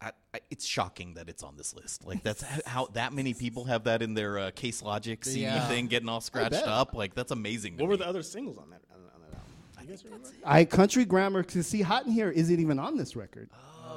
[0.00, 2.04] I, I, it's shocking that it's on this list.
[2.06, 5.66] Like that's how that many people have that in their uh, Case Logic CD Yeah.
[5.68, 6.94] thing, getting all scratched up.
[6.94, 7.76] Like that's amazing.
[7.76, 7.98] to What were me.
[8.04, 9.52] the other singles on that on, on that album?
[9.82, 10.28] You guys remember?
[10.44, 13.50] I country grammar to see hot in here isn't even on this record.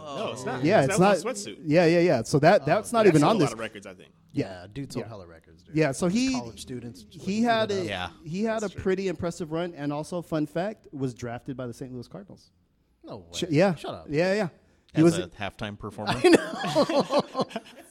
[0.06, 0.64] No, it's not.
[0.64, 1.30] yeah, that it's was not.
[1.30, 1.58] on sweatsuit.
[1.66, 2.22] Yeah, yeah, yeah.
[2.24, 3.50] So that that's oh, not That even sold on a this.
[3.50, 4.12] lot of records, I think.
[4.32, 4.68] Yeah.
[4.74, 5.10] Dude sold Yeah.
[5.10, 5.76] hella records, dude.
[5.76, 7.04] Yeah, so he College students.
[7.04, 7.88] just he looking had it a up.
[7.88, 8.10] Yeah.
[8.30, 8.84] he had a That's true.
[8.84, 11.92] pretty impressive run, and also fun fact was drafted by the St.
[11.94, 12.52] Louis Cardinals.
[13.04, 13.24] No way.
[13.34, 14.08] Sh- yeah, Shut up.
[14.10, 14.48] Yeah, yeah.
[14.94, 16.14] He As was a halftime performer.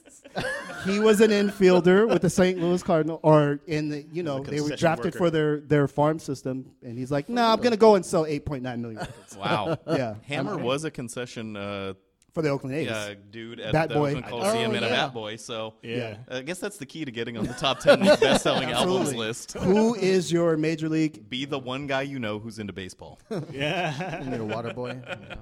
[0.84, 2.58] he was an infielder with the St.
[2.60, 5.18] Louis Cardinal, or in the you know they were drafted worker.
[5.18, 8.24] for their their farm system, and he's like, no, nah, I'm gonna go and sell
[8.24, 9.78] 8.9 million records wow.
[9.86, 10.14] Yeah.
[10.26, 11.94] Hammer was a concession uh,
[12.32, 12.88] for the Oakland A's.
[12.90, 14.08] uh, dude at Bat the Boy.
[14.08, 14.88] Oakland Coliseum Oh, and a.
[14.88, 15.36] Bat Boy.
[15.36, 16.16] So Yeah.
[16.28, 19.52] I guess that's the key to getting on the top ten best-selling albums list.
[19.58, 21.28] Who is your major league?
[21.30, 23.20] Be the one guy you know who's into baseball.
[23.52, 24.24] Yeah.
[24.24, 25.00] You need a water boy.
[25.06, 25.36] Yeah.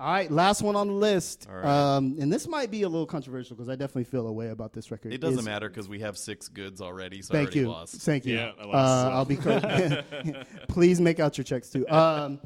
[0.00, 1.64] All right, last one on the list, All right.
[1.96, 4.72] um, and this might be a little controversial because I definitely feel a way about
[4.72, 5.12] this record.
[5.12, 7.20] It doesn't Is- matter because we have six goods already.
[7.20, 7.68] So I Thank already you.
[7.68, 7.94] lost.
[8.02, 8.36] Thank you.
[8.36, 9.10] Yeah, I lost, uh, so.
[9.10, 11.88] I'll be cor- Please make out your checks too.
[11.88, 12.38] Um,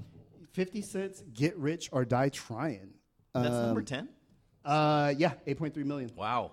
[0.52, 1.22] Fifty cents.
[1.34, 2.90] Get rich or die trying.
[3.34, 4.08] That's Um, number ten.
[4.64, 6.10] Uh, yeah, eight point three million.
[6.16, 6.52] Wow.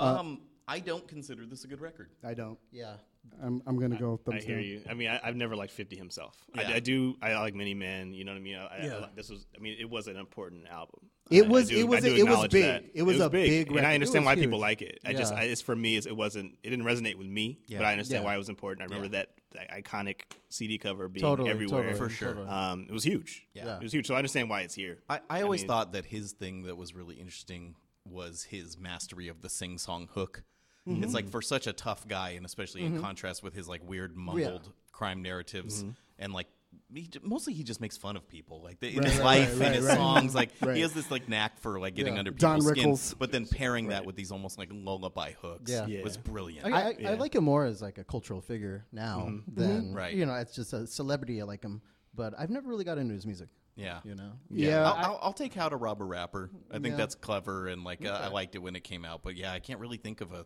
[0.00, 2.10] um, I don't consider this a good record.
[2.24, 2.58] I don't.
[2.72, 2.94] Yeah.
[3.42, 4.64] I'm, I'm gonna go I thumbs hear down.
[4.64, 4.82] you.
[4.88, 6.36] I mean, I, I've never liked Fifty himself.
[6.54, 6.68] Yeah.
[6.68, 7.16] I, I do.
[7.22, 8.12] I like Many Men.
[8.12, 8.56] You know what I mean?
[8.56, 8.94] I, I, Yeah.
[8.96, 9.46] I like- this was.
[9.56, 11.00] I mean, it was an important album.
[11.30, 12.64] It was- do- it was- it was big.
[12.64, 12.84] that.
[12.92, 13.86] It was a big and.
[13.86, 14.98] I understand was why people like it.
[15.04, 15.40] I just, Yeah.
[15.40, 15.96] I, it's for me.
[15.96, 16.58] It's, it wasn't.
[16.62, 17.78] It didn't resonate with me, Yeah.
[17.78, 18.28] but I understand Yeah.
[18.28, 18.82] why it was important.
[18.82, 21.50] I remember that, that iconic CD cover being Totally.
[21.50, 21.82] everywhere.
[21.84, 22.28] totally, For sure.
[22.34, 22.48] totally.
[22.48, 23.46] Um, it was huge.
[23.54, 23.76] Yeah.
[23.76, 24.06] it was huge.
[24.06, 24.98] So I understand why it's here.
[25.08, 29.28] I, I always mean- thought that his thing that was really interesting was his mastery
[29.28, 30.42] of the sing song hook.
[30.90, 31.04] Mm-hmm.
[31.04, 34.16] It's like for such a tough guy, and especially in contrast with his like weird
[34.16, 35.90] mumbled crime narratives, Mm-hmm.
[36.18, 36.46] and like
[36.94, 39.48] he, mostly he just makes fun of people, like the, in Right, his right, life
[39.48, 39.96] right, and right, his right.
[39.96, 40.34] songs.
[40.34, 40.76] Like Right.
[40.76, 42.18] he has this like knack for like getting Yeah.
[42.20, 43.18] under Don people's skin, Rickles.
[43.18, 45.86] but then pairing that with these almost like lullaby hooks Yeah.
[45.86, 46.02] Yeah.
[46.02, 46.66] was brilliant.
[46.66, 47.10] I, I, Yeah.
[47.10, 50.14] I like him more as like a cultural figure now than Right.
[50.14, 50.34] you know.
[50.34, 51.40] It's just a celebrity.
[51.40, 51.82] I like him,
[52.14, 53.48] but I've never really got into his music.
[53.76, 54.32] yeah, You know.
[54.50, 56.50] Yeah, I'll, I- I'll, I'll take How to Rob a Rapper.
[56.70, 56.96] I think Yeah.
[56.96, 59.22] that's clever and like uh, I liked it when it came out.
[59.22, 60.44] But yeah, I can't really think of a,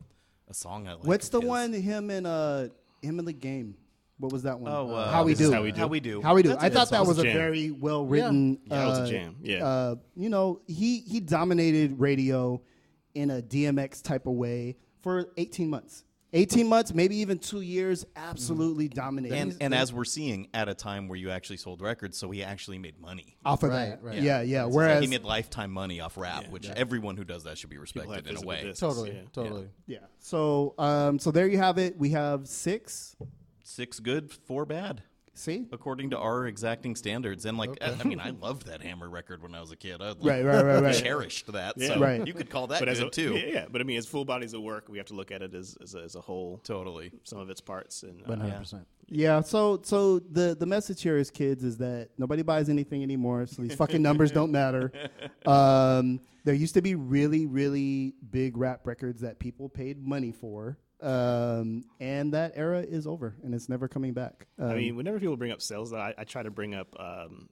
[0.49, 1.05] a song I like.
[1.05, 1.73] What's the one?
[1.73, 2.69] Him and uh,
[3.03, 3.77] him in the game.
[4.19, 4.71] What was that one?
[4.73, 5.55] Oh, uh, how we This Is do.
[5.55, 5.81] How We Do.
[5.81, 6.23] How we do.
[6.23, 6.49] How we do.
[6.51, 7.33] That's I a good thought that was a Jam.
[7.37, 8.61] very well written.
[8.65, 9.37] Yeah, that was a uh, jam.
[9.43, 9.67] Yeah.
[9.67, 12.63] Uh, you know, he he dominated radio
[13.15, 18.05] in a DMX type of way for 18 months, 18 months, maybe even two years,
[18.17, 19.37] absolutely dominated.
[19.39, 22.43] And and as we're seeing at a time where you actually sold records, so he
[22.43, 23.37] actually made money.
[23.45, 24.21] off of Right, that, right.
[24.21, 24.65] yeah, yeah.
[24.65, 27.79] So Whereas, he made lifetime money off rap, which everyone who does that should be
[27.79, 28.63] respected in a way.
[28.65, 29.23] discs, Totally, yeah.
[29.33, 29.69] totally.
[29.87, 29.99] yeah.
[30.19, 31.97] So, um, so there you have it.
[31.97, 33.17] We have six.
[33.63, 35.03] Six good, four bad.
[35.37, 37.45] See, according to our exacting standards.
[37.45, 40.01] And like, I, I mean, I loved that Hammer record when I was a kid.
[40.01, 40.95] I like, Right, right, right, right.
[40.95, 41.75] cherished that.
[41.77, 41.89] Yeah.
[41.89, 42.25] So Right.
[42.27, 43.35] you could call that But good as a, too.
[43.35, 45.43] Yeah, yeah, but I mean, as full bodies of work, we have to look at
[45.43, 46.61] it as as a, as a whole.
[46.65, 47.11] Totally.
[47.25, 48.87] Some of its parts and uh, One hundred percent.
[49.09, 49.41] yeah.
[49.41, 53.47] So, so the the message here is, kids, is that nobody buys anything anymore.
[53.47, 54.93] So these fucking numbers don't matter.
[55.47, 60.79] Um, there used to be really, really big rap records that people paid money for.
[61.01, 64.47] Um, and that era is over, and it's never coming back.
[64.59, 66.95] Um, I mean, whenever people bring up sales, I, I try to bring up.
[66.99, 67.49] Um,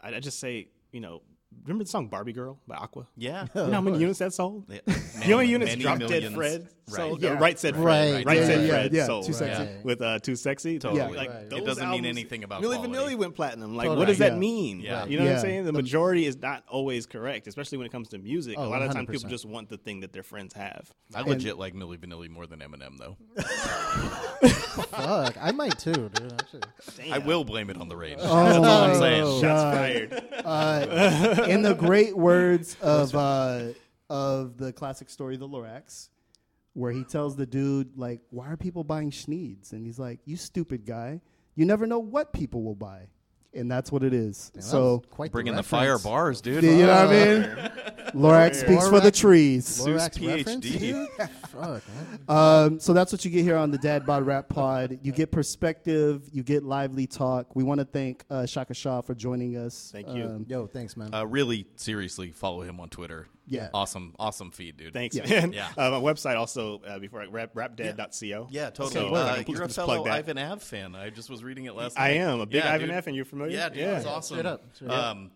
[0.00, 1.22] I, I just say, you know,
[1.62, 3.06] remember the song "Barbie Girl" by Aqua?
[3.16, 3.46] Yeah.
[3.54, 4.64] You know how many units that sold?
[4.68, 4.80] Yeah.
[4.86, 6.32] You know how many units Many Drop Dead.
[6.34, 6.96] Fred Right.
[6.96, 7.22] sold?
[7.22, 7.30] Yeah.
[7.30, 7.84] Or Right Said Fred.
[7.84, 9.24] Right, Right, yeah, Said yeah, Fred yeah, sold.
[9.26, 9.62] Too Sexy.
[9.62, 9.84] Right.
[9.84, 10.78] With uh, Too Sexy?
[10.80, 11.16] Totally.
[11.16, 11.52] Like, Right.
[11.52, 12.92] It doesn't mean anything about Milli quality.
[12.92, 13.76] Vanilli went platinum.
[13.76, 13.98] Like, Totally.
[14.00, 14.80] what does that mean?
[14.80, 15.04] Yeah.
[15.04, 15.64] You know what I'm saying?
[15.66, 18.56] The majority is not always correct, especially when it comes to music.
[18.58, 20.90] Oh, a lot of times people just want the thing that their friends have.
[21.14, 23.16] I legit like Milli Vanilli more than Eminem, though.
[24.90, 26.32] Fuck, I might too, dude.
[26.32, 27.12] Actually.
[27.12, 28.18] I will blame it on the rage.
[28.20, 29.40] Oh That's all I'm saying.
[29.40, 30.10] Shots fired.
[31.48, 33.68] In the great words of uh,
[34.08, 36.08] of the classic story, The Lorax,
[36.74, 40.36] where he tells the dude like, "Why are people buying Thneeds?" And he's like, "You
[40.36, 41.20] stupid guy!
[41.54, 43.08] You never know what people will buy."
[43.52, 44.52] And that's what it is.
[44.54, 45.68] Damn, so, quite Bringing the reference.
[45.68, 46.62] fire bars, dude.
[46.62, 47.70] you know what I mean?
[48.14, 49.80] Lorax speaks for the trees.
[49.84, 51.28] Lorax Seuss reference, PhD.
[51.48, 51.82] Fuck.
[52.28, 54.98] Um, so that's what you get here on the Dad Bod Rap Pod.
[55.02, 57.54] You get perspective, you get lively talk.
[57.54, 59.90] We want to thank uh, Shaka Shah for joining us.
[59.92, 60.24] Thank you.
[60.24, 61.12] Um, Yo, thanks, man.
[61.14, 63.26] Uh, really, seriously, follow him on Twitter.
[63.46, 63.68] Yeah.
[63.74, 64.92] Awesome, awesome feed, dude.
[64.92, 65.28] Thanks, Yeah.
[65.28, 65.52] man.
[65.52, 65.68] Yeah.
[65.76, 68.46] Uh, my website also, uh, before I, rap, rapdead.co.
[68.50, 68.90] Yeah, totally.
[68.92, 70.06] So, uh, uh, you're a fellow.
[70.06, 70.94] Ivan Ave fan.
[70.94, 72.16] I just was reading it last I night.
[72.18, 72.96] am a big Yeah, Ivan dude.
[72.96, 73.56] F, and you're familiar?
[73.56, 73.96] Yeah, dude, yeah.
[73.96, 74.36] it's awesome.
[74.36, 75.16] Straight up, straight up.
[75.16, 75.30] Um,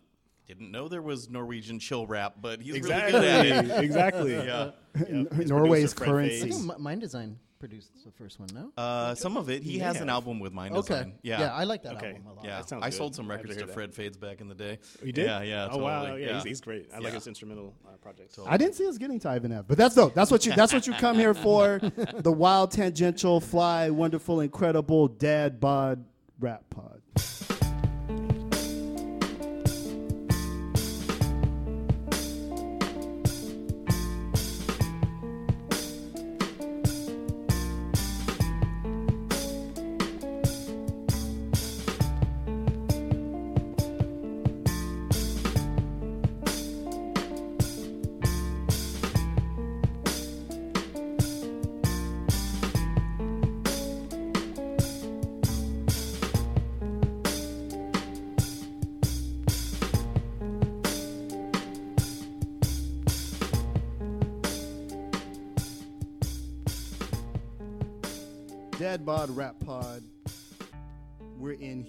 [0.46, 3.20] didn't know there was Norwegian chill rap, but he's Exactly.
[3.20, 3.84] really good at it.
[3.84, 4.32] exactly.
[4.34, 4.70] Yeah.
[4.94, 5.32] Yep.
[5.34, 6.40] His Norway's producer, I currency.
[6.50, 6.66] Faze.
[6.66, 8.70] think Mndsgn produced the first one, no?
[8.76, 9.62] Uh, some of it.
[9.62, 10.94] He has an album with Mind okay.
[10.94, 11.14] Design.
[11.22, 11.40] Yeah.
[11.40, 12.08] Yeah, I like that Okay.
[12.08, 12.44] album a lot.
[12.44, 12.92] Yeah, I good.
[12.94, 13.78] sold some I have to records to.
[13.78, 14.78] Fredfades back in the day.
[15.02, 15.24] You did?
[15.26, 15.68] Yeah, yeah.
[15.70, 16.24] Oh wow, totally.
[16.26, 16.90] yeah, He's, he's great.
[16.94, 18.38] I like his instrumental uh, projects.
[18.46, 20.14] I didn't see us getting to Ivan Ave, but that's dope.
[20.14, 20.52] That's what you.
[20.54, 21.78] That's what you come here for.
[22.16, 26.04] the wild, tangential, fly, wonderful, incredible dad bod
[26.38, 27.00] rap pod.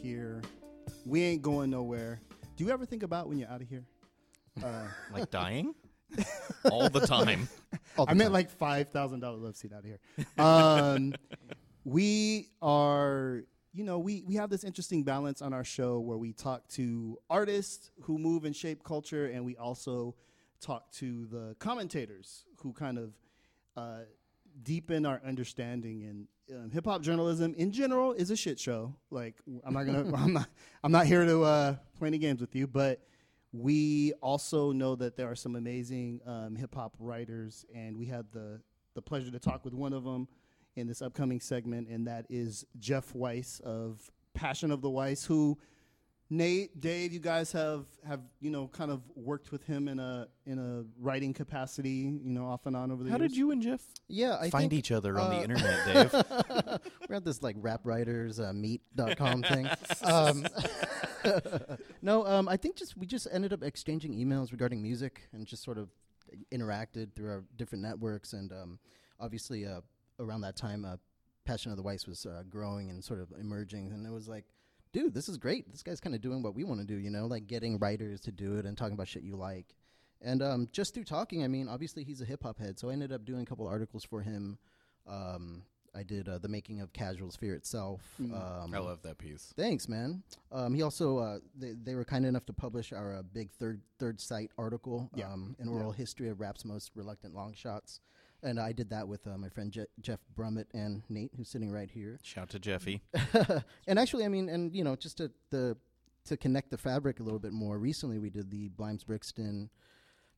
[0.05, 0.39] Here.
[1.03, 2.21] We ain't going nowhere.
[2.55, 3.83] Do you ever think about when you're out of here?
[4.63, 5.73] Uh, Like dying
[6.71, 7.49] all the time.
[7.97, 8.33] All the I meant time.
[8.33, 9.99] like five thousand dollar love seat out of here.
[10.37, 11.15] Um,
[11.85, 13.41] we are,
[13.73, 17.17] you know, we we have this interesting balance on our show where we talk to
[17.27, 20.13] artists who move and shape culture, and we also
[20.61, 23.13] talk to the commentators who kind of
[23.75, 24.01] uh,
[24.61, 26.03] deepen our understanding.
[26.03, 28.95] And um, hip hop journalism in general is a shit show.
[29.09, 30.47] Like I'm not gonna, I'm not,
[30.83, 33.01] I'm not here to uh, play any games with you, but
[33.51, 38.25] we also know that there are some amazing um, hip hop writers, and we had
[38.31, 38.61] the
[38.95, 40.27] the pleasure to talk with one of them
[40.75, 45.57] in this upcoming segment, and that is Jeff Weiss of Passion of the Weiss, who
[46.29, 50.27] Nate, Dave, you guys have have you know kind of worked with him in a
[50.47, 53.17] in a writing capacity, you know, off and on over the years.
[53.17, 53.31] How years.
[53.31, 56.81] did you and Jeff yeah, I find think, each other on the uh, internet, Dave?
[57.07, 59.69] We're at this like rap writers uh, meet.com thing.
[60.01, 60.45] Um,
[62.01, 65.63] no, um, I think just we just ended up exchanging emails regarding music and just
[65.63, 65.89] sort of
[66.51, 68.79] interacted through our different networks and um,
[69.19, 69.81] obviously uh,
[70.19, 70.97] around that time uh,
[71.45, 74.45] Passion of the Weiss was uh, growing and sort of emerging and it was like
[74.95, 77.09] dude this is great this guy's kind of doing what we want to do you
[77.09, 79.75] know like getting writers to do it and talking about shit you like
[80.21, 82.93] and um, just through talking I mean obviously he's a hip hop head so I
[82.93, 84.57] ended up doing a couple articles for him
[85.05, 88.01] um, I did uh, the making of Casual's Fear Itself.
[88.19, 89.53] Um, I love that piece.
[89.55, 90.23] Thanks, man.
[90.51, 93.79] Um, he also uh, they, they were kind enough to publish our uh, big third
[93.97, 95.31] third site article, Yeah.
[95.31, 98.01] um, an oral history of rap's most reluctant long shots.
[98.45, 101.71] And I did that with uh, my friend Je- Jeff Brummett and Nate, who's sitting
[101.71, 102.19] right here.
[102.21, 103.01] Shout to Jeffy.
[103.87, 105.75] and actually, I mean, and you know, just to the
[106.25, 107.77] to connect the fabric a little bit more.
[107.79, 109.69] Recently, we did the Blimes Brixton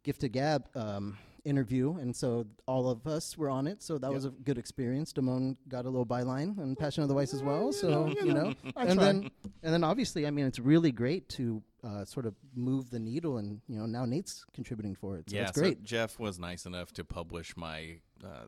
[0.04, 1.18] Gift of Gab um,
[1.48, 3.82] interview, and so all of us were on it.
[3.82, 5.14] So that was a good experience.
[5.14, 7.72] Damone got a little byline and Passion of the Weiss as well.
[7.72, 9.32] So you know, and then
[9.64, 13.38] and then obviously, I mean, it's really great to uh, sort of move the needle,
[13.38, 15.30] and you know, now Nate's contributing for it.
[15.30, 15.78] So yeah, it's great.
[15.78, 18.48] So Jeff was nice enough to publish my uh,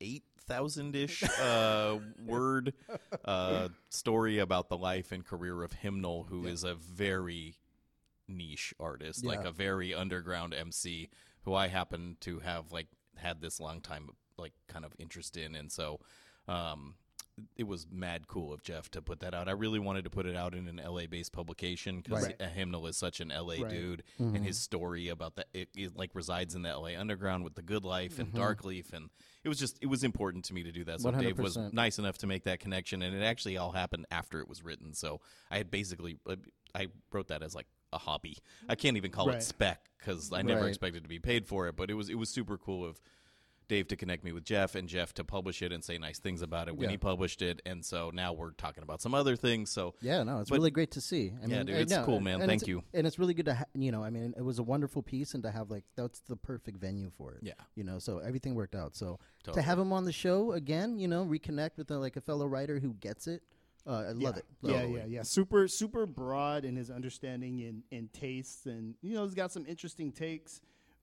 [0.00, 2.72] eight thousand ish uh, word
[3.24, 7.56] uh, story about the life and career of Hymnal, who is a very
[8.28, 11.10] niche artist, like a very underground MC,
[11.44, 15.54] who I happen to have like had this long time like kind of interest in,
[15.54, 16.00] and so.
[16.48, 16.94] Um,
[17.56, 19.48] it was mad cool of Jeff to put that out.
[19.48, 22.36] I really wanted to put it out in an LA based publication because Right.
[22.38, 23.68] a hymnal is such an LA Right.
[23.70, 27.54] dude, and his story about that it, it like resides in the LA underground with
[27.54, 29.08] the Good Life and Darkleaf, and
[29.42, 31.00] it was just it was important to me to do that.
[31.00, 34.40] So Dave was nice enough to make that connection, and it actually all happened after
[34.40, 34.92] it was written.
[34.92, 36.36] So I had basically uh,
[36.74, 38.38] I wrote that as like a hobby.
[38.68, 39.36] I can't even call Right.
[39.36, 40.68] it spec because I never Right.
[40.68, 43.00] expected to be paid for it, but it was it was super cool of.
[43.68, 46.42] Dave to connect me with Jeff and Jeff to publish it and say nice things
[46.42, 46.90] about it when Yeah.
[46.90, 47.62] he published it.
[47.64, 49.70] And so now we're talking about some other things.
[49.70, 51.30] So Yeah, no, it's But- really great to see.
[51.40, 52.40] I Yeah, mean, dude, uh, it's no, cool, man.
[52.40, 52.82] Thank you.
[52.92, 55.34] And it's really good to, ha- you know, I mean, it was a wonderful piece,
[55.34, 57.44] and to have like that's the perfect venue for it.
[57.44, 57.52] Yeah.
[57.76, 58.96] you know, so everything worked out.
[58.96, 59.62] So Totally.
[59.62, 62.48] to have him on the show again, you know, reconnect with a, like a fellow
[62.48, 63.44] writer who gets it.
[63.86, 64.44] Uh, I love it.
[64.62, 64.90] Love Yeah, it.
[64.90, 65.22] yeah, yeah.
[65.22, 69.64] Super, super broad in his understanding and, and tastes, and you know, he's got some
[69.66, 70.60] interesting takes.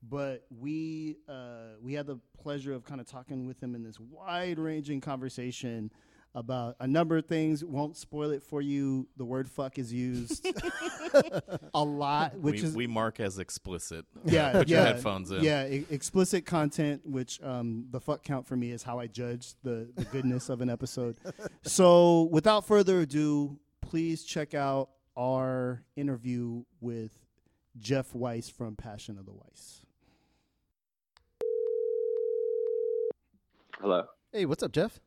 [0.07, 3.99] But we uh, we had the pleasure of kind of talking with him in this
[3.99, 5.91] wide ranging conversation
[6.35, 7.63] about a number of things.
[7.63, 9.07] Won't spoil it for you.
[9.17, 10.45] The word "fuck" is used
[11.73, 14.05] a lot, which we, is we mark as explicit.
[14.25, 15.43] yeah, Put yeah, your headphones in.
[15.43, 19.53] Yeah, e- explicit content, which um, the fuck count for me is how I judge
[19.63, 21.17] the, the goodness of an episode.
[21.63, 27.11] So, without further ado, please check out our interview with
[27.77, 29.81] Jeff Weiss from Passion of the Weiss.
[33.81, 34.05] Hello.
[34.31, 34.99] Hey, what's up, Jeff?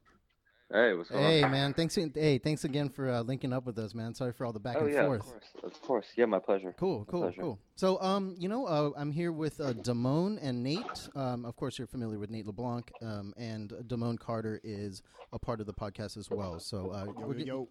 [0.73, 1.51] Hey, what's going Hey, on?
[1.51, 1.75] man.
[1.75, 1.97] Thanks.
[1.97, 4.15] Hey, thanks again for uh, linking up with us, man.
[4.15, 5.21] Sorry for all the back oh and yeah, forth.
[5.21, 6.07] of course, of course.
[6.17, 6.73] Yeah, my pleasure.
[6.79, 7.41] Cool, cool, pleasure.
[7.41, 7.59] cool.
[7.75, 11.09] So, um, you know, uh, I'm here with uh, Damone and Nate.
[11.17, 15.03] Um, of course, you're familiar with Nate LeBlanc, um, and Damone Carter is
[15.33, 16.61] a part of the podcast as well.
[16.61, 17.67] So, uh, we're Yo, you're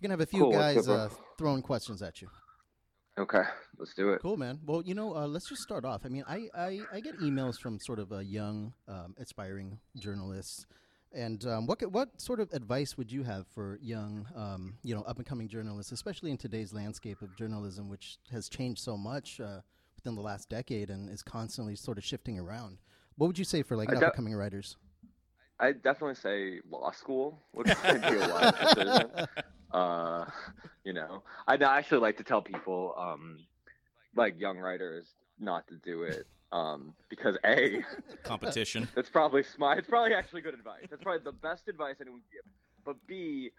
[0.00, 2.28] gonna have a few Cool, guys up, uh, throwing questions at you.
[3.18, 3.42] Okay,
[3.76, 4.20] let's do it.
[4.22, 4.60] Cool, man.
[4.64, 6.02] Well, you know, uh, let's just start off.
[6.04, 10.66] I mean, I, I, I get emails from sort of uh, young, um, aspiring journalists.
[11.16, 15.00] And um, what, what sort of advice would you have for young, um, you know,
[15.02, 19.40] up and coming journalists, especially in today's landscape of journalism, which has changed so much
[19.40, 19.60] uh,
[19.96, 22.76] within the last decade and is constantly sort of shifting around?
[23.16, 24.76] What would you say for like up and coming writers?
[25.58, 29.10] I definitely say law school would be a wise decision.
[29.72, 30.26] Uh,
[30.84, 33.46] you know, I I actually like to tell people, um,
[34.14, 35.06] like young writers,
[35.38, 36.26] not to do it.
[36.52, 37.82] Um, because a,
[38.24, 38.88] Competition.
[38.94, 39.78] That's probably smart.
[39.78, 40.86] It's probably actually good advice.
[40.90, 42.52] That's probably the best advice anyone can give.
[42.84, 43.50] But B,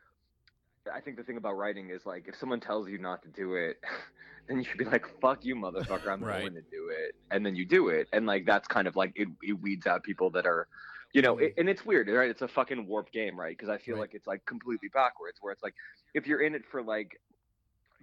[0.91, 3.55] I think the thing about writing is like if someone tells you not to do
[3.55, 3.77] it,
[4.47, 6.11] then you should be like, "Fuck you, motherfucker!
[6.11, 6.27] I'm Right.
[6.27, 9.11] going to do it," and then you do it, and like that's kind of like
[9.15, 10.67] it, it weeds out people that are,
[11.13, 12.29] you know, it, and it's weird, right?
[12.29, 13.57] It's a fucking warped game, right?
[13.57, 13.99] Because I feel Right.
[13.99, 15.75] like it's like completely backwards, where it's like
[16.13, 17.19] if you're in it for like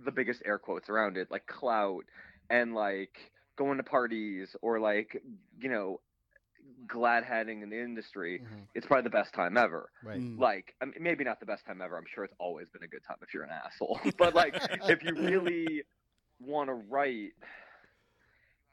[0.04, 2.04] the biggest air quotes around it, like clout
[2.50, 5.22] and like going to parties or like
[5.60, 6.00] you know
[6.86, 8.66] glad hatting in the industry, Mhm.
[8.74, 9.90] it's probably the best time ever.
[10.02, 10.18] Right.
[10.20, 10.38] Mm.
[10.38, 11.96] Like, I mean, maybe not the best time ever.
[11.96, 14.00] I'm sure it's always been a good time if you're an asshole.
[14.18, 14.54] but like,
[14.88, 15.82] if you really
[16.40, 17.32] want to write,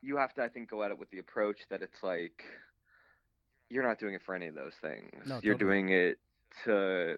[0.02, 2.44] you have to, I think, go at it with the approach that it's like
[3.70, 5.12] you're not doing it for any of those things.
[5.28, 5.82] No, you're totally.
[5.84, 6.18] doing it
[6.66, 7.18] to.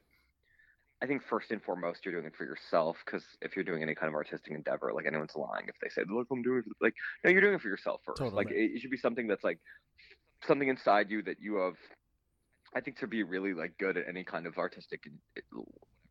[1.04, 2.98] I think first and foremost, you're doing it for yourself.
[3.06, 6.04] Because if you're doing any kind of artistic endeavor, like anyone's lying if they say,
[6.08, 8.20] "Look, I'm doing it," like, no, you're doing it for yourself first.
[8.20, 8.46] Totally.
[8.46, 9.60] Like, it, it should be something that's like
[10.46, 11.76] something inside you that you have
[12.76, 15.04] I think to be really like good at any kind of artistic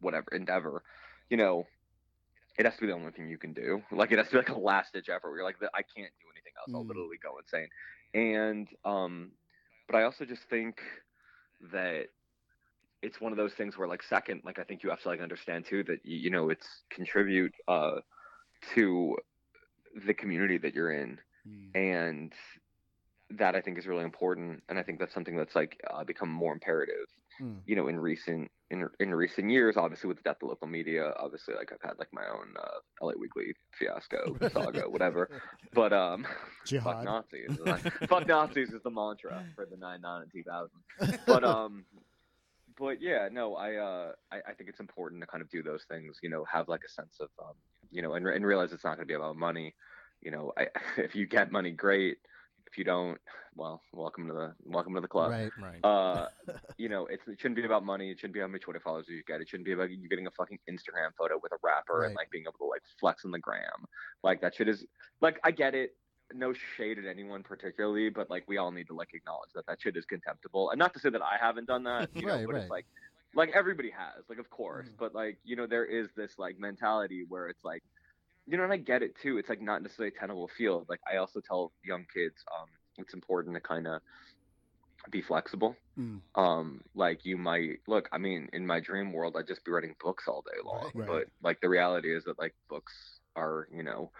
[0.01, 0.83] whatever endeavor,
[1.31, 1.65] you know,
[2.59, 3.83] it has to be the only thing you can do.
[3.91, 6.13] Like it has to be like a last ditch effort where you're like, I can't
[6.21, 6.73] do anything else.
[6.75, 6.89] I'll Mm.
[6.89, 7.69] literally go insane.
[8.15, 9.33] And um,
[9.89, 10.81] but I also just think
[11.73, 12.09] that
[13.03, 15.21] it's one of those things where like second, like I think you have to like
[15.21, 17.97] understand too that you, you know it's contribute uh
[18.75, 19.17] to
[20.07, 21.75] the community that you're in Mm.
[21.75, 22.33] and
[23.31, 26.29] that I think is really important, and I think that's something that's like uh, become
[26.29, 27.07] more imperative,
[27.41, 27.61] Mm.
[27.67, 31.13] you know, in recent in in recent years, obviously with the death of local media,
[31.19, 35.31] obviously like I've had like my own uh, LA Weekly fiasco, saga, whatever.
[35.75, 36.27] But um,
[36.85, 37.03] fuck.
[37.03, 37.59] Nazis.
[38.09, 40.79] fuck Nazis is the mantra for the nine nine and two thousand.
[41.27, 41.85] But um,
[42.83, 45.85] but yeah, no, I uh, I, I think it's important to kind of do those
[45.89, 46.19] things.
[46.21, 47.55] You know, have like a sense of um,
[47.93, 49.75] you know, and and realize it's not going to be about money.
[50.21, 50.67] You know, I,
[50.97, 52.19] if you get money, great.
[52.67, 53.19] If you don't,
[53.55, 55.53] well, welcome to the welcome to the club Right.
[55.61, 55.85] Right.
[55.85, 56.29] uh,
[56.79, 58.11] you know, it's, it shouldn't be about money.
[58.11, 59.41] It shouldn't be how many Twitter followers you get.
[59.41, 62.31] It shouldn't be about you getting a fucking Instagram photo with a rapper and like
[62.31, 63.63] being able to like flex on the gram.
[64.25, 64.85] Like that shit is
[65.21, 65.95] like I get it.
[66.35, 69.81] No shade at anyone particularly, but like we all need to like acknowledge that that
[69.81, 70.71] shit is contemptible.
[70.71, 72.63] And not to say that I haven't done that, you know, Right, but right.
[72.63, 72.87] it's like
[73.35, 74.99] like everybody has, like of course, Mhm.
[74.99, 77.83] but like you know there is this like mentality where it's like
[78.47, 79.39] you know, and I get it too.
[79.39, 80.87] It's like not necessarily a tenable field.
[80.89, 82.67] Like I also tell young kids, um,
[82.99, 84.01] it's important to kind of
[85.11, 85.77] be flexible.
[85.99, 86.21] Mm.
[86.35, 88.09] Um, like you might look.
[88.13, 90.91] I mean, in my dream world, I'd just be writing books all day long.
[90.95, 91.07] Right.
[91.07, 92.93] But like the reality is that like books
[93.37, 94.11] are, you know,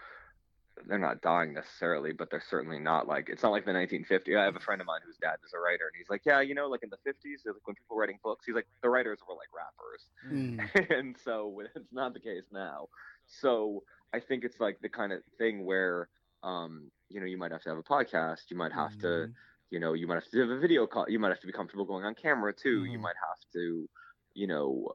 [0.87, 4.37] they're not dying necessarily, but they're certainly not like it's not like the 1950s.
[4.37, 6.41] I have a friend of mine whose dad is a writer, and he's like, yeah,
[6.41, 8.89] you know, like in the 50s, like when people were writing books, he's like the
[8.89, 10.71] writers were like rappers Mm.
[10.89, 12.87] and so it's not the case now.
[13.25, 16.09] So I think it's like the kind of thing where,
[16.43, 18.49] um, you know, you might have to have a podcast.
[18.49, 19.37] You might have to, Mhm.
[19.69, 21.05] you know, you might have to have a video call.
[21.09, 22.85] You might have to be comfortable going on camera too.
[22.85, 23.01] You Mhm.
[23.01, 23.89] might have to,
[24.33, 24.93] you know,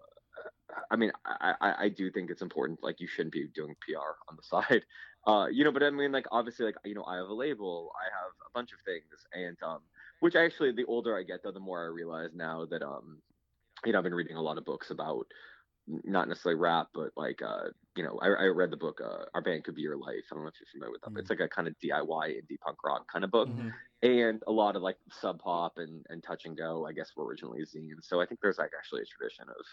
[0.74, 2.82] uh, I mean, I, I, I do think it's important.
[2.82, 4.84] Like, you shouldn't be doing PR on the side,
[5.28, 5.72] uh, you know.
[5.72, 7.92] But I mean, like, obviously, like, you know, I have a label.
[8.00, 9.84] I have a bunch of things, and um,
[10.20, 13.22] which actually, the older I get, though, the more I realize now that um,
[13.86, 15.26] you know, I've been reading a lot of books about
[15.86, 19.42] not necessarily rap, but like, uh, you know, I, I read the book, uh, Our
[19.42, 20.24] Band Could Be Your Life.
[20.30, 21.12] I don't know if you're familiar with that.
[21.14, 23.48] but It's like a kind of DIY indie punk rock kind of book.
[23.48, 23.72] Mhm.
[24.02, 27.26] And a lot of like sub pop and, and touch and go, I guess, were
[27.26, 28.04] originally zines.
[28.04, 29.64] So I think there's like actually a tradition of,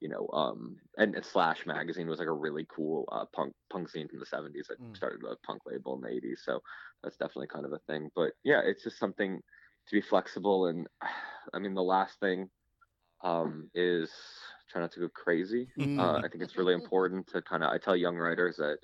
[0.00, 3.88] you know, um, and, and Slash magazine was like a really cool uh, punk punk
[3.88, 4.96] scene from the 70s that Mm.
[4.96, 6.42] started a punk label in the 80s.
[6.44, 6.60] So
[7.02, 8.10] that's definitely kind of a thing.
[8.14, 9.40] But yeah, it's just something
[9.88, 10.66] to be flexible.
[10.66, 10.86] And
[11.54, 12.50] I mean, the last thing
[13.22, 14.12] um, is
[14.70, 15.70] try not to go crazy.
[15.78, 15.96] Mm.
[15.98, 17.70] Uh, I think it's really important to kind of.
[17.70, 18.78] I tell young writers that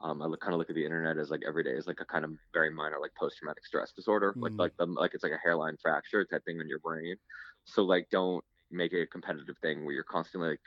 [0.00, 2.00] um, I look, kind of look at the internet as like every day is like
[2.00, 4.58] a kind of very minor like post traumatic stress disorder, like Mm.
[4.58, 7.16] like the like it's like a hairline fracture type thing in your brain.
[7.64, 10.60] So like, don't make it a competitive thing where you're constantly like,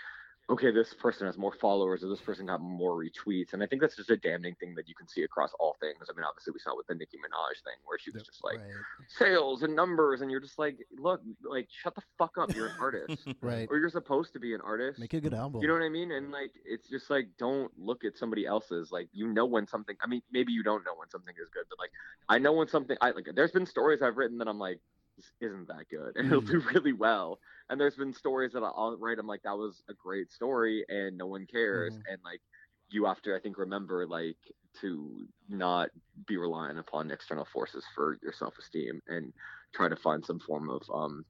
[0.52, 3.82] okay, this person has more followers or this person got more retweets, and I think
[3.82, 6.08] that's just a damning thing that you can see across all things.
[6.10, 8.58] I mean, obviously we saw with the Nicki Minaj thing where she was just like
[8.60, 8.68] right.
[9.08, 12.76] sales and numbers, and you're just like, look, like shut the fuck up, you're an
[12.80, 13.68] artist, Right.
[13.72, 15.00] or you're supposed to be an artist.
[15.00, 15.62] Make a good album.
[15.62, 16.12] You know what I mean?
[16.12, 18.92] And like, it's just like, don't look at somebody else's.
[18.92, 19.96] Like, you know when something.
[20.04, 21.92] I mean, maybe you don't know when something is good, but like,
[22.30, 22.98] I know when something.
[23.02, 23.28] I like.
[23.34, 24.80] There's been stories I've written that I'm like,
[25.18, 26.48] this isn't that good, and it'll Mm.
[26.52, 27.40] do really well.
[27.72, 29.20] And there's been stories that I'll write.
[29.20, 31.98] I'm like, that was a great story, and no one cares.
[31.98, 32.06] Mhm.
[32.08, 32.42] And like,
[32.90, 34.38] you have to, I think, remember like
[34.82, 35.92] to not
[36.28, 39.34] be reliant upon external forces for your self esteem, and
[39.74, 41.26] try to find some form of um,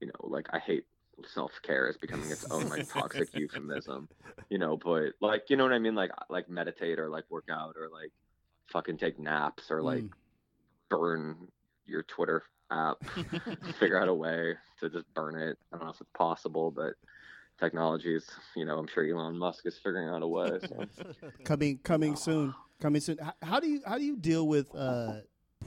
[0.00, 0.84] you know, like I hate
[1.26, 4.08] self care is becoming its own like toxic euphemism,
[4.48, 4.76] you know.
[4.76, 5.94] But like, you know what I mean?
[5.94, 8.12] Like, like meditate or like work out or like
[8.72, 10.14] fucking take naps or like Mm.
[10.90, 11.48] burn
[11.86, 13.04] your Twitter app.
[13.78, 15.58] Figure out a way to just burn it.
[15.72, 16.94] I don't know if it's possible, but
[17.58, 20.58] technology is, you know, I'm sure Elon Musk is figuring out a way.
[20.60, 20.84] So.
[21.44, 25.14] coming coming soon coming soon how, how do you how do you deal with uh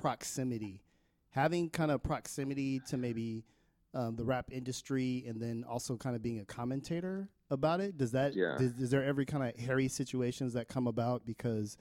[0.01, 0.81] proximity
[1.29, 3.43] having kind of proximity to maybe
[3.93, 8.11] um, the rap industry and then also kind of being a commentator about it does
[8.11, 8.57] that Yeah.
[8.57, 11.77] does, is there every kind of hairy situations that come about because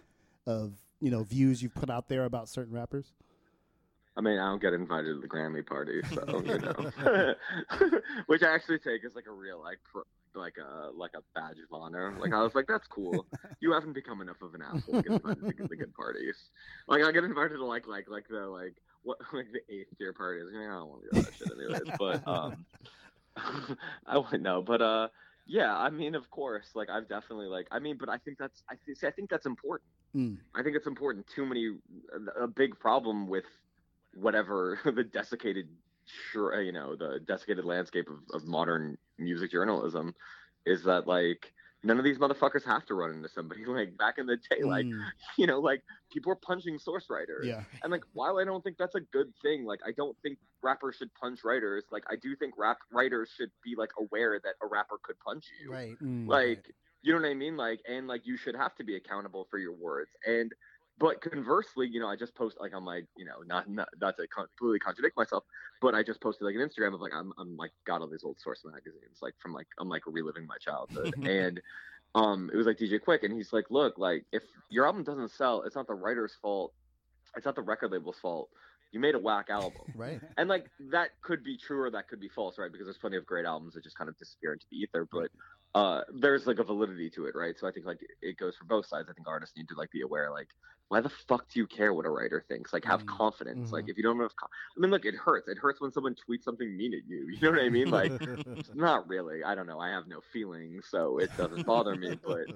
[0.47, 3.12] of you know views you've put out there about certain rappers
[4.16, 7.34] I mean, I don't get invited to the Grammy party, so you know,
[8.26, 10.02] which I actually take as like a real like pro,
[10.34, 12.16] like a like a badge of honor.
[12.20, 13.26] Like I was like, that's cool.
[13.60, 16.36] You haven't become enough of an asshole to get invited to the good parties.
[16.86, 20.12] Like I get invited to like like like the like what like the eighth year
[20.12, 20.44] parties.
[20.48, 21.98] I, mean, I don't want to go to that shit anyways.
[21.98, 22.66] But um,
[24.06, 24.62] I wouldn't know.
[24.62, 25.08] But uh,
[25.46, 25.76] yeah.
[25.76, 26.66] I mean, of course.
[26.76, 27.66] Like I've definitely like.
[27.72, 29.90] I mean, but I think that's I think I think that's important.
[30.14, 30.36] Mm.
[30.54, 31.26] I think it's important.
[31.26, 31.70] Too many,
[32.40, 33.44] a big problem with
[34.14, 35.68] whatever the desiccated,
[36.44, 40.14] you know, the desiccated landscape of, of modern music journalism
[40.66, 41.52] is that like
[41.82, 43.64] none of these motherfuckers have to run into somebody.
[43.66, 45.12] Like back in the day, like Mm.
[45.38, 47.46] you know, like people were punching source writers.
[47.46, 50.38] yeah And like, while I don't think that's a good thing, like I don't think
[50.62, 51.84] rappers should punch writers.
[51.90, 55.46] Like I do think rap writers should be like aware that a rapper could punch
[55.60, 55.96] you Right.
[56.02, 56.26] Mm.
[56.26, 56.64] like
[57.02, 59.58] you know what i mean like and like you should have to be accountable for
[59.58, 60.52] your words and
[60.99, 64.16] But conversely, you know, I just post like on my, you know, not not, not
[64.16, 65.45] to completely contradict myself,
[65.80, 68.22] but I just posted like an Instagram of like I'm I'm like got all these
[68.24, 71.14] old source magazines like from like I'm like reliving my childhood.
[71.26, 71.61] And
[72.14, 75.32] um it was like DJ Quik and he's like look like if your album doesn't
[75.32, 76.72] sell it's not the writer's fault
[77.36, 78.49] it's not the record label's fault.
[78.92, 79.82] You made a whack album.
[79.97, 80.20] Right.
[80.38, 83.16] and like that could be true or that could be false right because there's plenty
[83.16, 85.30] of great albums that just kind of disappear into the ether but
[85.75, 88.64] uh there's like a validity to it right so i think like it goes for
[88.64, 90.49] both sides i think artists need to like be aware like
[90.89, 93.07] why the fuck do you care what a writer thinks like have Mm.
[93.07, 93.89] confidence like Mhm.
[93.89, 96.77] if you don't have i mean look it hurts it hurts when someone tweets something
[96.77, 98.14] mean at you you know what i mean like
[98.75, 102.49] not really i don't know i have no feelings so it doesn't bother me but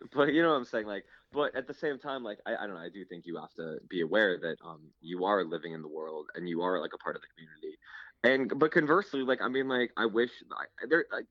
[0.12, 0.86] but you know what I'm saying?
[0.86, 2.80] Like, but at the same time, like, I, I don't know.
[2.80, 5.88] I do think you have to be aware that um you are living in the
[5.88, 7.78] world and you are like a part of the community.
[8.22, 11.26] And but conversely, like, I mean, like, I wish I, there, like,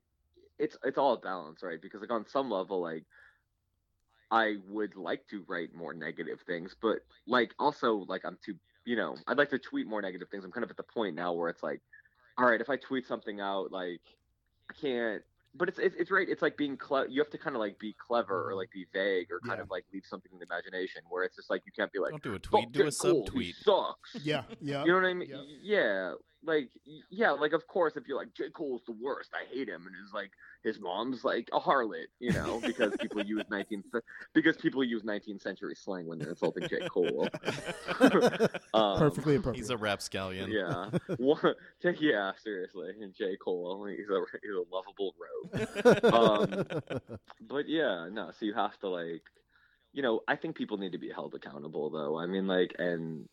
[0.58, 1.80] it's it's all a balance, right?
[1.80, 3.04] Because like on some level, like,
[4.30, 8.54] I would like to write more negative things, but like also like I'm too,
[8.84, 10.44] you know, I'd like to tweet more negative things.
[10.44, 11.80] I'm kind of at the point now where it's like,
[12.38, 14.00] all right, if I tweet something out, like,
[14.70, 15.22] I can't
[15.58, 16.28] but it's, it's it's right.
[16.28, 17.08] It's like being clever.
[17.08, 19.62] You have to kind of like be clever or like be vague or kind Yeah.
[19.62, 21.00] of like leave something in the imagination.
[21.08, 23.24] Where it's just like you can't be like, Don't do a tweet, do a Cole,
[23.26, 23.42] subtweet.
[23.42, 24.16] He sucks.
[24.22, 24.82] yeah, yeah.
[24.84, 25.28] You know what I mean?
[25.30, 25.38] Yeah.
[25.62, 26.12] Yeah.
[26.46, 26.70] Like
[27.10, 28.50] yeah, like of course if you're like J.
[28.50, 30.30] Cole's the worst, I hate him, and his like
[30.62, 33.82] his mom's like a harlot, you know, because people use 19th
[34.32, 36.88] because people use 19th century slang when they're insulting J.
[36.88, 37.28] Cole.
[38.74, 39.56] um, Perfectly appropriate.
[39.56, 40.50] He's a rapscallion.
[40.50, 40.90] Yeah.
[41.16, 41.56] What-
[42.00, 42.90] yeah, seriously.
[43.00, 43.36] And J.
[43.36, 46.12] Cole, he's a he's a lovable rogue.
[46.12, 47.00] Um,
[47.40, 48.30] but yeah, no.
[48.38, 49.22] So you have to like,
[49.92, 52.18] you know, I think people need to be held accountable, though.
[52.18, 53.28] I mean, like, and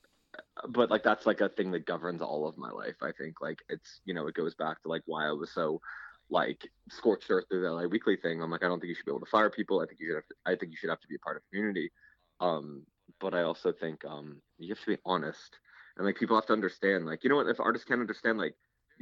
[0.70, 2.96] but like that's like a thing that governs all of my life.
[3.02, 5.82] I think like it's you know it goes back to like why I was so
[6.30, 8.42] like scorched earth through the LA Weekly thing.
[8.42, 9.82] I'm like I don't think you should be able to fire people.
[9.82, 11.38] I think you should have to, I think you should have to be a part
[11.38, 11.92] of community.
[12.40, 12.86] Um,
[13.20, 15.58] but I also think um you have to be honest
[15.98, 18.56] and like people have to understand like you know what if artists can't understand like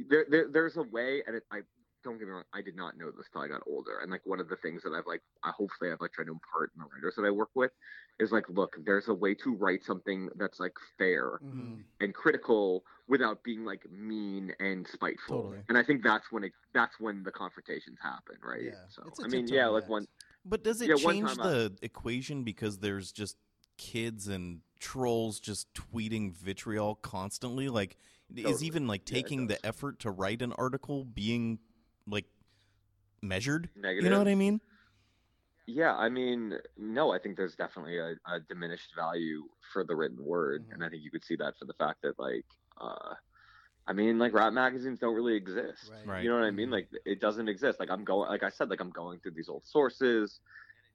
[0.08, 1.60] there, there there's a way and it, I
[2.02, 3.98] don't get me wrong, I did not know this till I got older.
[4.02, 6.32] And like one of the things that I've like, I hopefully I've like tried to
[6.32, 7.70] impart in the writers that I work with
[8.18, 11.84] is like, look, there's a way to write something that's like fair Mhm.
[12.00, 15.42] and critical without being like mean and spiteful.
[15.42, 15.62] Totally.
[15.68, 18.62] And I think that's when it, that's when the confrontations happen, right?
[18.62, 18.86] Yeah.
[18.88, 19.90] So It's a I mean, yeah, like act.
[19.90, 20.06] one,
[20.44, 23.36] But does it Yeah, change time I- the equation because there's just
[23.76, 27.68] kids and trolls just tweeting vitriol constantly?
[27.68, 27.96] Like,
[28.34, 29.58] is even like taking does.
[29.58, 31.58] the effort to write an article being
[32.06, 32.26] like
[33.22, 33.68] measured?
[33.76, 34.04] negative.
[34.04, 34.60] You know what I mean?
[35.66, 40.22] Yeah, I mean, no, I think there's definitely a, a diminished value for the written
[40.22, 40.74] word, Mhm.
[40.74, 42.44] and I think you could see that for the fact that, like,
[42.80, 43.14] uh,
[43.86, 45.90] I mean, like rap magazines don't really exist.
[46.06, 46.22] Right.
[46.22, 46.70] You know what I mean?
[46.70, 47.80] Like, it doesn't exist.
[47.80, 50.40] Like, I'm going, like I said, like I'm going through these old sources,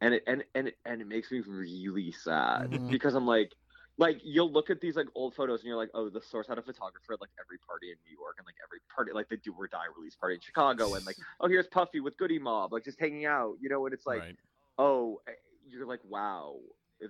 [0.02, 2.90] and it and and it, and it makes me really sad Mhm.
[2.92, 3.54] because I'm like,
[3.98, 6.58] like you'll look at these like old photos and you're like, oh, the source had
[6.58, 9.38] a photographer at like every party in New York and like every party, like the
[9.38, 12.74] Do or Die release party in Chicago, and like, oh, here's Puffy with Goodie Mob,
[12.74, 14.36] like just hanging out, you know, and it's like right.
[14.78, 15.32] oh, eh,
[15.68, 16.56] you're like, wow,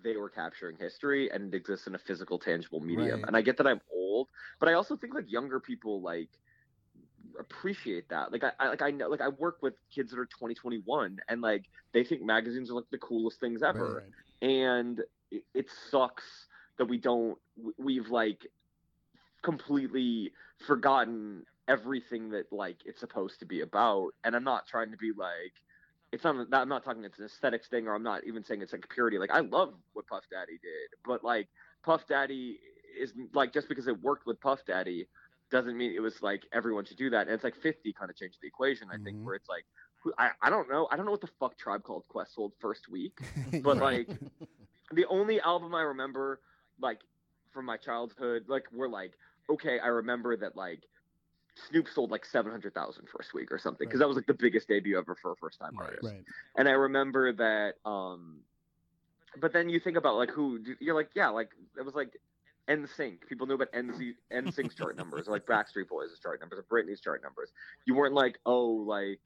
[0.04, 3.20] they were capturing history and it exists in a physical, tangible medium.
[3.20, 3.28] Right.
[3.28, 4.30] And I get that I'm old,
[4.60, 6.30] but I also think like younger people like
[7.40, 8.32] appreciate that.
[8.32, 10.56] Like I, I like I know like I work with kids that are 20,
[11.30, 14.04] and like they think magazines are like the coolest things ever.
[14.42, 14.50] Right.
[14.50, 16.47] And it, it sucks
[16.78, 18.48] that we don't we- we've like
[19.42, 20.32] completely
[20.66, 24.12] forgotten everything that like it's supposed to be about.
[24.24, 25.54] And I'm not trying to be like
[26.12, 28.72] it's not I'm not talking it's an aesthetics thing or I'm not even saying it's
[28.74, 29.18] like purity.
[29.18, 31.48] Like I love what Puff Daddy did, but like
[31.84, 32.60] Puff Daddy
[33.00, 35.08] is like just because it worked with Puff Daddy
[35.50, 37.22] doesn't mean it was like everyone should do that.
[37.28, 39.24] And it's like 50 kind of changed the equation, I think, Mhm.
[39.24, 39.66] where it's like
[40.18, 40.88] I, I don't know.
[40.90, 43.20] I don't know what the fuck Tribe Called Quest sold first week,
[43.64, 44.08] but like
[44.94, 46.40] the only album I remember,
[46.80, 47.00] like
[47.52, 49.14] from my childhood, like were like
[49.50, 50.84] okay, I remember that like
[51.70, 54.04] Snoop sold like 700,000 first week or something because Right.
[54.04, 56.04] that was like the biggest debut ever for a first time artist.
[56.04, 56.24] right.
[56.56, 57.76] And I remember that.
[57.86, 58.42] um
[59.40, 62.18] But then you think about like who you're like, yeah, like it was like
[62.68, 63.26] NSYNC.
[63.28, 67.00] People knew about NZ, NSYNC's chart numbers, or like Backstreet Boys' chart numbers, or Britney's
[67.00, 67.52] chart numbers.
[67.86, 69.22] You weren't like, oh, like,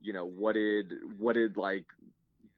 [0.00, 1.86] you know, what did what did like,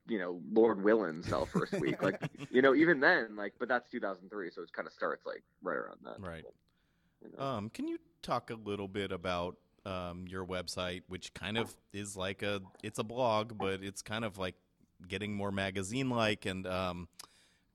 [0.09, 2.03] you know, Lord Willin sell first week?
[2.03, 5.43] Like, you know, even then, like, but that's 2003, so it kind of starts like
[5.63, 6.21] right around that.
[6.21, 6.45] Right.
[7.23, 7.45] You know?
[7.45, 9.57] Um, can you talk a little bit about
[9.87, 14.25] um, your website, which kind of is like a it's a blog, but it's kind
[14.25, 14.55] of like
[15.07, 17.09] getting more magazine like and um,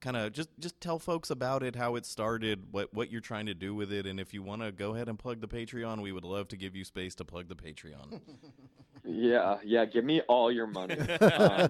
[0.03, 3.45] kind of just just tell folks about it, how it started, what what you're trying
[3.45, 6.01] to do with it, and if you want to go ahead and plug the Patreon,
[6.01, 8.19] we would love to give you space to plug the Patreon.
[9.05, 9.85] Yeah, yeah.
[9.85, 10.97] Give me all your money.
[11.21, 11.69] um,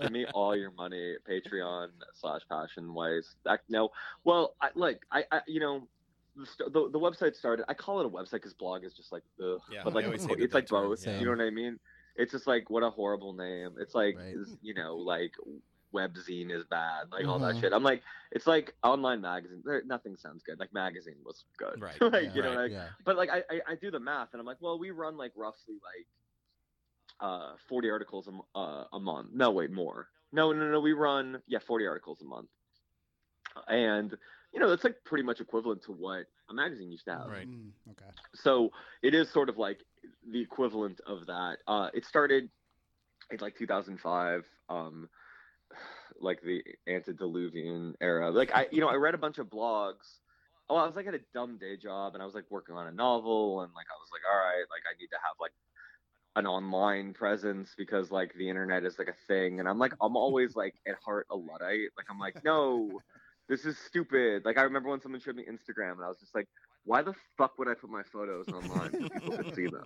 [0.00, 1.16] give me all your money.
[1.28, 3.36] Patreon slash Passion Weiss.
[3.68, 3.90] No,
[4.24, 5.88] well, I, like I, I, you know,
[6.36, 7.64] the, the the website started.
[7.68, 9.60] I call it a website because blog is just like, ugh.
[9.72, 11.06] Yeah, but like it's, like both.
[11.06, 11.18] yeah.
[11.18, 11.78] You know what I mean?
[12.16, 13.70] It's just like what a horrible name.
[13.78, 14.34] It's like Right.
[14.62, 15.32] you know, like
[15.94, 17.60] webzine is bad, like all that Mhm.
[17.60, 17.72] shit.
[17.72, 19.62] I'm like, it's like online magazine.
[19.64, 20.58] There, nothing sounds good.
[20.58, 21.98] Like magazine was good, Right.
[22.12, 22.34] like Yeah.
[22.34, 22.62] you know, Right.
[22.64, 22.88] like yeah.
[23.04, 25.32] but like I, I I do the math and I'm like, well, we run like
[25.36, 26.06] roughly like
[27.20, 29.28] uh 40 articles a, m- uh, a month.
[29.32, 30.08] No, wait, more.
[30.32, 30.80] No, no, no.
[30.80, 32.48] We run yeah 40 articles a month,
[33.68, 34.16] and
[34.52, 37.28] you know that's like pretty much equivalent to what a magazine used to have.
[37.28, 37.48] Right.
[37.48, 38.10] Mm, okay.
[38.34, 38.70] So
[39.02, 39.80] it is sort of like
[40.30, 41.58] the equivalent of that.
[41.68, 42.50] Uh, it started
[43.30, 44.44] in like 2005.
[44.68, 45.08] Um,
[46.24, 48.30] like the antediluvian era.
[48.30, 50.18] Like I, you know, I read a bunch of blogs.
[50.68, 52.86] Oh, I was like at a dumb day job, and I was like working on
[52.86, 55.52] a novel, and like I was like, all right, like I need to have like
[56.36, 60.16] an online presence because like the internet is like a thing, and I'm like, I'm
[60.16, 61.90] always like at heart a luddite.
[61.96, 62.90] Like I'm like, no,
[63.48, 64.44] this is stupid.
[64.44, 66.48] Like I remember when someone showed me Instagram, and I was just like,
[66.84, 69.84] why the fuck would I put my photos online so people could see them?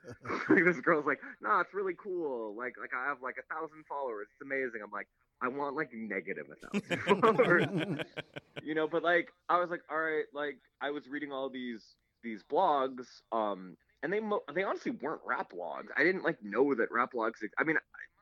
[0.48, 2.54] like this girl's like, nah, it's really cool.
[2.56, 4.28] Like like I have like a thousand followers.
[4.32, 4.80] It's amazing.
[4.84, 5.08] I'm like,
[5.42, 7.66] I want like negative a thousand followers.
[8.62, 11.84] you know, but like I was like, all right, like I was reading all these
[12.22, 15.86] these blogs, um, and they mo- they honestly weren't rap blogs.
[15.96, 17.42] I didn't like know that rap blogs.
[17.42, 17.76] ex- I mean,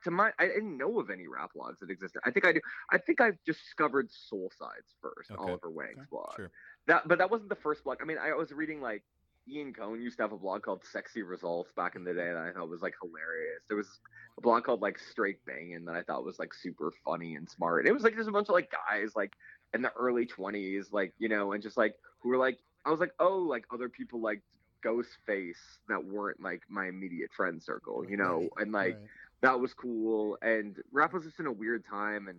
[0.05, 2.21] to my I didn't know of any rap blogs that existed.
[2.25, 2.61] I think I do.
[2.91, 5.41] I think I discovered Soul Sides first, Okay.
[5.41, 6.07] Oliver Wang's Okay.
[6.11, 6.35] blog.
[6.37, 6.51] Sure.
[6.87, 7.99] That, but that wasn't the first blog.
[8.01, 9.03] I mean, I was reading like
[9.51, 12.37] Ian Cohen used to have a blog called Sexy Results back in the day that
[12.37, 13.63] I thought was like hilarious.
[13.69, 14.01] There was
[14.39, 17.87] a blog called like Straight Banging that I thought was like super funny and smart.
[17.87, 19.33] It was like just a bunch of like guys like
[19.75, 23.01] in the early twenties, like you know, and just like who were like I was
[23.01, 24.43] like, oh, like other people like
[24.85, 29.09] Ghostface that weren't like my immediate friend circle, you know, and like Right.
[29.43, 30.39] that was cool.
[30.43, 32.39] And rap was just in a weird time, and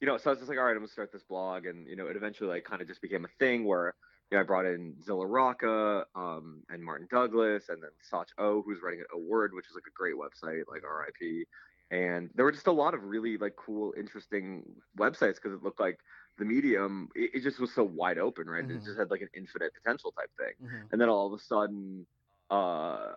[0.00, 1.86] you know, so I was just like, all right, I'm gonna start this blog, and
[1.86, 3.94] you know, it eventually like kind of just became a thing where
[4.30, 8.62] you know I brought in Zilla Rocca, um, and Martin Douglas, and then Sach O,
[8.62, 11.46] who's writing at O Word, which is like a great website, like RIP.
[11.90, 14.64] And there were just a lot of really like cool, interesting
[14.98, 15.98] websites because it looked like
[16.38, 17.08] the medium.
[17.14, 18.64] It, it just was so wide open, right?
[18.68, 18.84] It Mhm.
[18.84, 20.90] just had like an infinite potential type thing Mhm.
[20.90, 22.06] and then all of a sudden
[22.50, 23.12] uh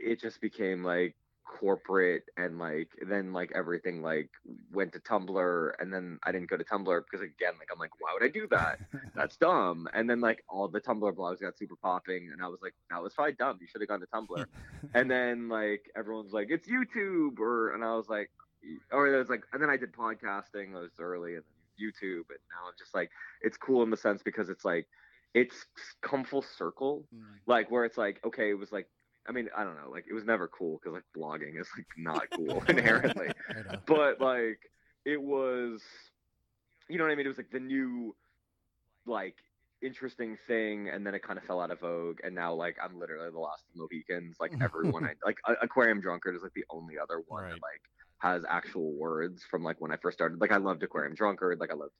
[0.00, 1.16] it just became like
[1.60, 4.30] corporate and like then like everything like
[4.72, 7.90] went to tumblr and then i didn't go to tumblr because again like i'm like
[8.00, 8.78] why would i do that?
[9.14, 9.86] That's dumb.
[9.92, 13.02] And then like all the tumblr blogs got super popping and i was like that
[13.02, 13.58] was probably dumb.
[13.60, 14.44] You should have gone to tumblr.
[14.94, 18.30] And then like everyone's like it's youtube or and i was like
[18.92, 22.26] or it was like and then i did podcasting it was early and then youtube
[22.30, 23.10] and now i'm just like
[23.42, 24.86] it's cool in the sense because it's like
[25.34, 25.66] it's
[26.02, 27.20] come full circle Mm.
[27.46, 28.86] like where it's like okay it was like
[29.28, 31.86] i mean i don't know like it was never cool because like blogging is like
[31.96, 33.28] not cool inherently.
[33.86, 34.58] But like
[35.04, 35.82] it was
[36.88, 37.26] you know what i mean?
[37.26, 38.14] It was like the new
[39.06, 39.36] like
[39.82, 42.98] interesting thing and then it kind of fell out of vogue and now like i'm
[42.98, 44.36] literally the last mohicans.
[44.40, 47.50] Like everyone i like aquarium drunkard is like the only other one Right.
[47.50, 47.80] that like
[48.18, 50.40] has actual words from like when i first started.
[50.40, 51.58] Like i loved aquarium drunkard.
[51.58, 51.92] Like i loved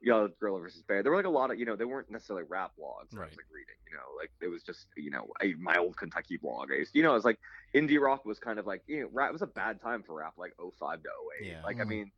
[0.00, 1.02] you know, Gorilla versus Bear.
[1.02, 3.10] There were like a lot of, you know, they weren't necessarily rap blogs.
[3.14, 3.28] that I Right.
[3.28, 6.38] was like reading, you know, like it was just, you know, a, my old Kentucky
[6.38, 6.70] blog.
[6.72, 7.38] I used, you know, it was like
[7.74, 10.14] indie rock was kind of like, you know, rap it was a bad time for
[10.16, 11.46] rap, like 05 to 08.
[11.46, 11.62] Yeah.
[11.64, 11.88] Like, I Mhm.
[11.88, 12.12] mean,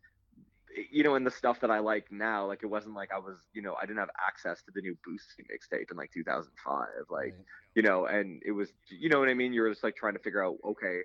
[0.91, 3.49] you know, and the stuff that I like now, like it wasn't like I was,
[3.53, 6.89] you know, I didn't have access to the new Boosie mixtape in like 2005.
[7.11, 7.47] Like, Right.
[7.75, 9.53] you know, and it was, you know what I mean?
[9.53, 11.01] You're just like trying to figure out, okay,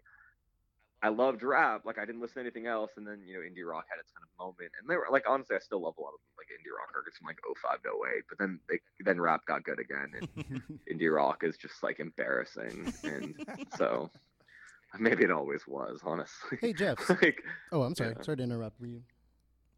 [1.04, 3.68] I loved rap, like I didn't listen to anything else, and then you know, indie
[3.68, 6.02] rock had its kind of moment, and they were like, honestly, I still love a
[6.02, 9.22] lot of like indie rock records from like 05 to 08, but then they, then
[9.22, 13.36] rap got good again, and indie rock is just like embarrassing, and
[13.78, 14.10] so
[15.00, 16.58] maybe it always was, honestly.
[16.60, 16.98] Hey Jeff.
[17.22, 18.16] like, Oh, I'm sorry.
[18.18, 18.24] Yeah.
[18.24, 18.80] Sorry to interrupt.
[18.80, 19.04] Were you?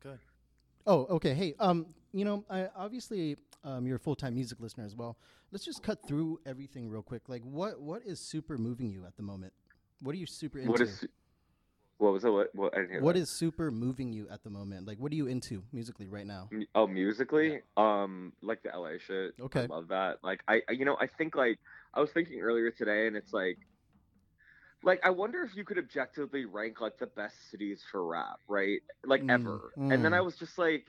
[0.01, 0.19] Go ahead.
[0.87, 1.33] Oh, okay.
[1.33, 5.17] Hey, um, you know, I obviously um, you're a full time music listener as well.
[5.51, 7.27] Let's just cut through everything real quick.
[7.27, 9.53] Like, what what is super moving you at the moment?
[10.01, 10.71] What are you super into?
[10.71, 11.05] what is
[11.97, 12.29] what was it?
[12.29, 13.21] What, what I didn't hear What that.
[13.21, 14.87] is super moving you at the moment?
[14.87, 16.49] Like, what are you into musically right now?
[16.73, 19.33] Oh, musically, um, like the LA shit.
[19.39, 19.63] Okay.
[19.63, 20.19] I love that.
[20.23, 21.59] Like, I, you know, I think like
[21.93, 23.57] I was thinking earlier today, and it's like,
[24.81, 28.79] like I wonder if you could objectively rank like the best cities for rap, right?
[29.05, 29.73] Like Mm, ever.
[29.77, 30.15] And then mm.
[30.15, 30.87] I was just like,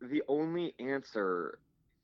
[0.00, 1.58] the only answer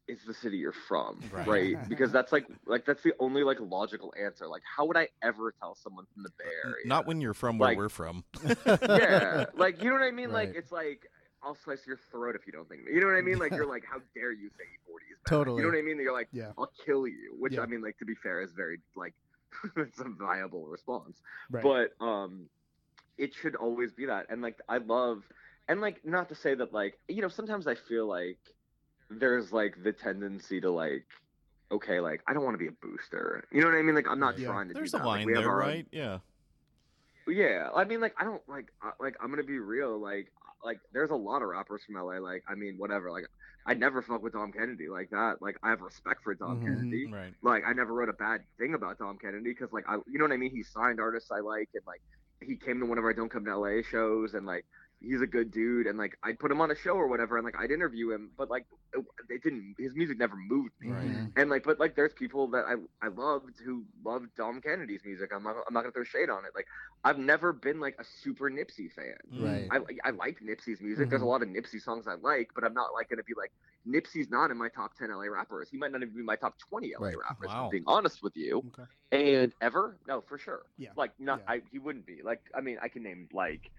[0.09, 1.47] is the city you're from, Right.
[1.47, 1.89] right?
[1.89, 4.47] because that's like, like that's the only like logical answer.
[4.47, 6.87] Like, how would I ever tell someone from the Bay Area?
[6.87, 8.25] Not when you're from where Like- we're from.
[8.67, 10.31] yeah, like you know what I mean.
[10.33, 11.11] Like it's like
[11.43, 12.85] I'll slice your throat if you don't think.
[12.85, 12.93] Me.
[12.93, 13.39] You know what I mean?
[13.39, 15.31] Like you're like, how dare you say E40 is bad?
[15.31, 15.57] Totally.
[15.57, 15.99] You know what I mean?
[16.01, 16.53] You're like, Yeah.
[16.59, 17.35] I'll kill you.
[17.39, 17.61] Which Yeah.
[17.63, 19.15] I mean, like to be fair, is very like
[19.77, 21.19] it's a viable response.
[21.51, 21.63] Right.
[21.63, 22.47] But um,
[23.19, 24.27] it should always be that.
[24.29, 25.23] And like I love,
[25.69, 28.39] and like not to say that like you know sometimes I feel like
[29.11, 31.05] there's like the tendency to like.
[31.73, 33.45] Okay, like I don't want to be a booster.
[33.51, 33.97] You know what I mean?
[33.97, 34.47] Like I'm not Yeah.
[34.49, 35.07] trying to There's do a that.
[35.07, 35.87] Like, line we there, our right?
[35.91, 36.19] Yeah.
[37.27, 39.99] yeah, I mean, like I don't like uh, like I'm gonna be real.
[39.99, 40.31] Like
[40.65, 42.19] like there's a lot of rappers from LA.
[42.19, 43.11] Like I mean, whatever.
[43.11, 43.25] Like
[43.67, 45.43] I never fuck with Dom Kennedy like that.
[45.43, 46.65] Like I have respect for Dom Mhm.
[46.67, 47.07] Kennedy.
[47.13, 47.35] Right.
[47.43, 50.25] Like I never wrote a bad thing about Dom Kennedy because like I you know
[50.25, 50.53] what I mean.
[50.53, 52.01] He signed artists I like and like
[52.41, 54.65] he came to one of our Don't Come to LA shows and like
[55.01, 57.45] he's a good dude and like I'd put him on a show or whatever and
[57.45, 61.33] like I'd interview him but like it, it didn't his music never moved me Mhm.
[61.37, 62.75] and like but like there's people that I
[63.05, 66.45] I loved who loved Dom Kennedy's music I'm not I'm not gonna throw shade on
[66.45, 66.67] it like
[67.05, 69.69] I've never been like a super Nipsey fan Right.
[69.71, 72.75] I I like Nipsey's music there's a lot of Nipsey songs I like but I'm
[72.75, 73.53] not like gonna be like
[73.87, 76.55] Nipsey's not in my top 10 LA rappers he might not even be my top
[76.71, 77.17] 20 LA Right.
[77.19, 77.69] rappers Wow.
[77.71, 78.89] Being honest with you Okay.
[79.13, 80.91] and ever no for sure Yeah.
[80.97, 81.53] like not Yeah.
[81.55, 83.71] I he wouldn't be like I mean I can name like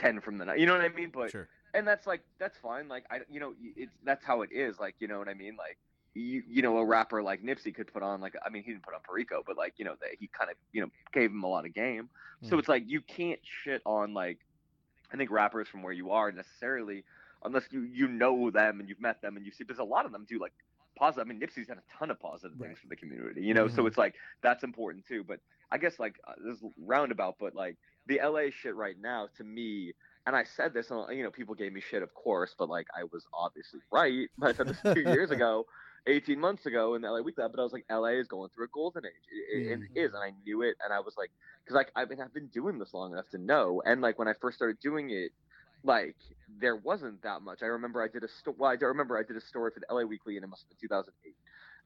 [0.00, 1.48] 10 from the night you know what I mean but Sure.
[1.74, 4.94] and that's like that's fine like i you know it's that's how it is like
[4.98, 5.78] you know what i mean like
[6.14, 8.82] you you know a rapper like nipsey could put on like i mean he didn't
[8.82, 11.44] put on perico but like you know they, he kind of you know gave him
[11.44, 12.08] a lot of game
[12.42, 12.58] so Mm.
[12.58, 14.38] it's like you can't shit on like
[15.12, 17.04] i think rappers from where you are necessarily
[17.44, 20.04] unless you you know them and you've met them and you see because a lot
[20.06, 20.52] of them do like
[20.96, 22.68] positive i mean nipsey's done a ton of positive Right.
[22.68, 23.88] things for the community you know so Mhm.
[23.88, 25.38] it's like that's important too but
[25.70, 27.76] i guess like uh, this is roundabout but like
[28.10, 29.94] the la shit right now to me
[30.26, 32.86] and I said this, and you know, people gave me shit, of course, but like
[32.96, 34.28] I was obviously right.
[34.42, 35.64] I said this two years ago,
[36.06, 38.66] 18 months ago in the LA Weekly, but I was like, LA is going through
[38.66, 39.12] a golden age.
[39.32, 39.96] It, it, it mm-hmm.
[39.96, 41.30] is, and I knew it, and I was like,
[41.64, 44.28] because like I've been, I've been doing this long enough to know, and like when
[44.28, 45.32] I first started doing it,
[45.82, 46.16] like
[46.60, 47.62] there wasn't that much.
[47.62, 49.92] I remember I did a sto- well, I remember I did a story for the
[49.92, 51.34] LA Weekly, and it must have been 2008.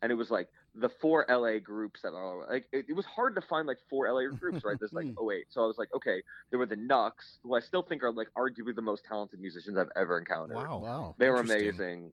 [0.04, 3.34] And it was like the four LA groups that are like it, it was hard
[3.36, 4.76] to find like four LA groups, right?
[4.78, 7.60] There's like oh wait, so I was like okay, there were the Knux, who I
[7.60, 10.56] still think are like arguably the most talented musicians I've ever encountered.
[10.56, 10.80] Wow.
[10.80, 11.14] Wow.
[11.18, 12.12] They were amazing.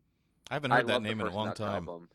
[0.50, 1.90] I haven't I heard that name in a long Knux time.
[1.90, 2.10] album.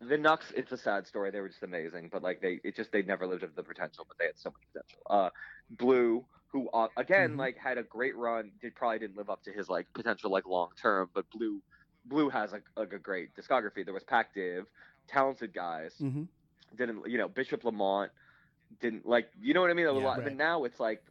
[0.00, 1.30] The Knux, it's a sad story.
[1.30, 3.62] They were just amazing, but like they, it just they never lived up to the
[3.64, 5.02] potential, but they had so much potential.
[5.10, 5.30] Uh,
[5.70, 7.38] Blu, who uh, again Mhm.
[7.38, 10.46] like had a great run, did probably didn't live up to his like potential like
[10.46, 11.60] long term, but Blu,
[12.08, 13.84] Blu has like, like a great discography.
[13.84, 14.64] There was Pac Div,
[15.08, 16.24] talented guys, Mm-hmm.
[16.76, 18.10] didn't you know Bishop Lamont
[18.80, 20.04] didn't like you know what I mean a Yeah.
[20.04, 20.24] lot Right.
[20.24, 21.02] but now it's like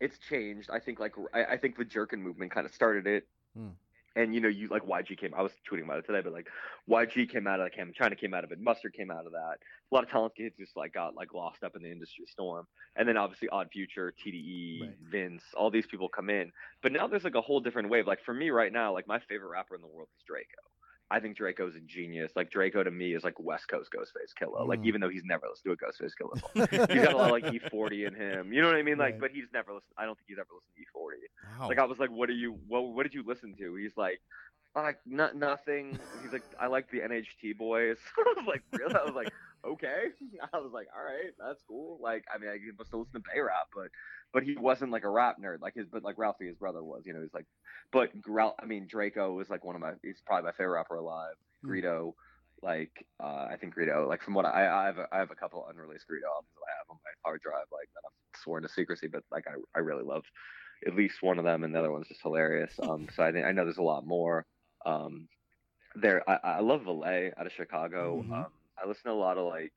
[0.00, 3.26] it's changed I think like I, I think the Jerkin movement kind of started it
[3.56, 3.68] Hmm.
[4.16, 6.46] And you know you like YG came I was tweeting about it today but like
[6.88, 9.32] YG came out of that camp China came out of it Mustard came out of
[9.32, 9.56] that.
[9.90, 12.66] A lot of talented kids just like got like lost up in the industry storm.
[12.96, 14.90] And then obviously Odd Future TDE Right.
[15.10, 16.52] Vince all these people come in.
[16.82, 18.06] But now there's like a whole different wave.
[18.06, 20.73] Like for me right now like my favorite rapper in the world is Drakeo
[21.14, 22.32] I think Drakeo's a genius.
[22.34, 24.66] Like Drakeo to me is like West Coast Ghostface Killah.
[24.66, 24.86] Like Mm.
[24.86, 27.44] even though he's never listened to a Ghostface Killah he's got a lot of like
[27.44, 28.52] E40 in him.
[28.52, 28.98] You know what I mean?
[28.98, 29.20] Like, Right.
[29.20, 29.92] but he's never listened.
[29.96, 31.58] I don't think he's ever listened to E40.
[31.60, 31.68] Wow.
[31.68, 32.58] Like I was like, what are you?
[32.68, 33.74] What What did you listen to?
[33.76, 34.20] He's like,
[34.74, 35.98] like not nothing.
[36.22, 37.96] He's like, I like the NHT boys.
[38.18, 38.94] I was like, really?
[38.94, 39.32] I was like,
[39.66, 40.12] okay.
[40.52, 41.98] I was like, all right, that's cool.
[42.02, 43.88] Like, I mean, I must still listen to Bay Rap, but
[44.32, 45.86] but he wasn't like a rap nerd like his.
[45.90, 47.02] But like Ralfy, his brother, was.
[47.06, 47.46] You know, he's like,
[47.92, 48.10] but.
[48.60, 49.92] I mean, Drakeo was like one of my.
[50.02, 51.34] He's probably my favorite rapper alive.
[51.62, 51.70] Hmm.
[51.70, 52.14] Greedo,
[52.62, 55.34] like uh, I think Greedo, like from what I, I have, a, I have a
[55.34, 58.62] couple unreleased Greedo albums that I have on my hard drive, like that I'm sworn
[58.62, 60.24] to secrecy, but like I, I really love
[60.86, 62.72] at least one of them, and the other one's just hilarious.
[62.82, 64.46] Um, so I think I know there's a lot more.
[64.84, 65.28] Um,
[65.94, 68.24] there, I, I love Valee out of Chicago.
[68.26, 68.32] Mhm.
[68.32, 68.46] Um,
[68.82, 69.72] I listen to a lot of like,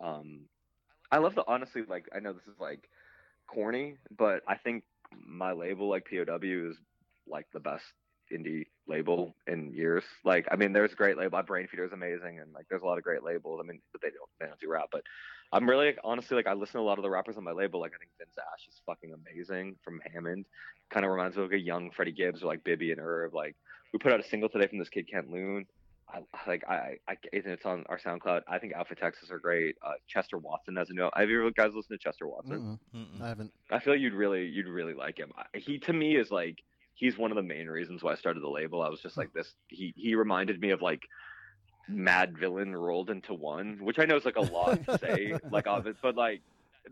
[0.00, 0.40] um,
[1.10, 2.88] I love the honestly like I know this is like
[3.46, 4.84] corny, but I think
[5.24, 6.76] my label like POW is
[7.28, 7.84] like the best
[8.32, 10.04] indie label in years.
[10.24, 11.40] Like, I mean, there's a great label.
[11.42, 13.60] Brainfeeder is amazing, and like, there's a lot of great labels.
[13.62, 14.88] I mean, but they don't they don't do rap.
[14.90, 15.02] But
[15.52, 17.52] I'm really like, honestly like I listen to a lot of the rappers on my
[17.52, 17.80] label.
[17.80, 20.46] Like, I think Vince Ash is fucking amazing from Hammond.
[20.90, 23.34] Kind of reminds me of like a young Freddie Gibbs or like Bibby and Irv.
[23.34, 23.56] Like,
[23.92, 25.66] we put out a single today from this kid Kent Loon.
[26.08, 28.42] I like I, I it's on our SoundCloud.
[28.48, 29.76] I think Alpha Texas are great.
[29.84, 31.10] Uh, Chester Watson has a new.
[31.14, 32.78] Have you ever guys listened to Chester Watson?
[32.94, 33.00] Mm-mm.
[33.00, 33.22] Mm-mm.
[33.22, 33.52] I haven't.
[33.70, 35.32] I feel like you'd really you'd really like him.
[35.54, 36.62] He to me is like
[36.94, 38.82] he's one of the main reasons why I started the label.
[38.82, 39.52] I was just like this.
[39.68, 41.02] He he reminded me of like
[41.90, 45.86] Madvillain rolled into one, which I know is like a lot to say, like of
[45.86, 46.42] it, but like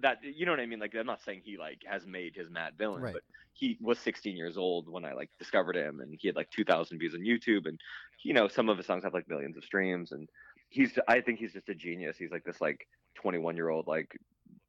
[0.01, 0.79] that you know what I mean.
[0.81, 3.13] Like I'm not saying he like has made his Madvillain, Right.
[3.15, 3.23] but
[3.53, 6.99] he was 16 years old when I like discovered him, and he had like 2,000
[6.99, 7.79] views on YouTube, and
[8.23, 10.29] you know some of his songs have like millions of streams, and
[10.71, 12.17] he's I think he's just a genius.
[12.19, 12.87] He's like this like
[13.17, 14.17] 21 year old like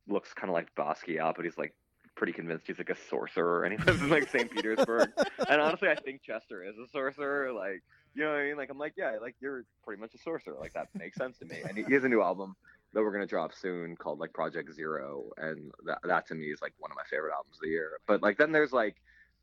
[0.07, 1.73] looks kind of like Basquiat, but he's like
[2.15, 4.49] pretty convinced he's like a sorcerer, and he lives in like St.
[4.55, 5.11] Petersburg.
[5.49, 7.51] and honestly, I think Chester is a sorcerer.
[7.51, 7.81] Like,
[8.13, 8.57] you know what I mean?
[8.57, 10.55] Like, I'm like, yeah, like you're pretty much a sorcerer.
[10.59, 11.57] Like that makes sense to me.
[11.67, 12.55] And he, he has a new album
[12.95, 16.61] that we're gonna drop soon called like Project Zero, and that that to me is
[16.61, 17.99] like one of my favorite albums of the year.
[18.07, 18.95] But like then there's like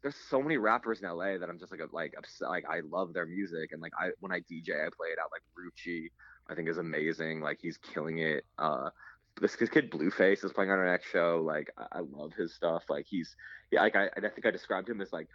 [0.03, 3.13] there's so many rappers in LA that I'm just like like obs- like I love
[3.13, 6.09] their music and like I when I DJ I play it out like Rucci
[6.49, 8.89] I think is amazing like he's killing it uh
[9.41, 12.55] this, this kid Blueface is playing on our next show like I, I love his
[12.55, 13.37] stuff like he's
[13.71, 15.29] yeah like I I think I described him as like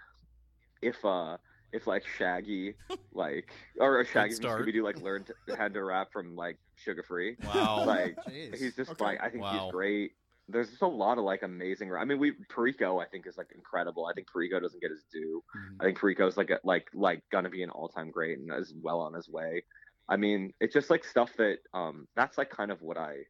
[0.82, 1.38] if uh
[1.74, 2.76] if like Shaggy
[3.14, 4.62] like or Shaggy from start.
[4.66, 7.86] Scooby Doo like learned to, had to rap from like Suga Free Wow.
[7.86, 8.58] like Jeez.
[8.58, 9.04] he's just Okay.
[9.04, 9.66] like I think Wow.
[9.66, 10.12] he's great.
[10.50, 11.92] There's just a lot of like amazing.
[11.94, 14.06] I mean, we Perico I think is like incredible.
[14.06, 15.44] I think Perico doesn't get his due.
[15.56, 15.76] Mhm.
[15.82, 18.74] I think Perico's like a, like like gonna be an all time great and is
[18.82, 19.64] well on his way.
[20.10, 23.24] I mean, it's just like stuff that um that's like kind of what I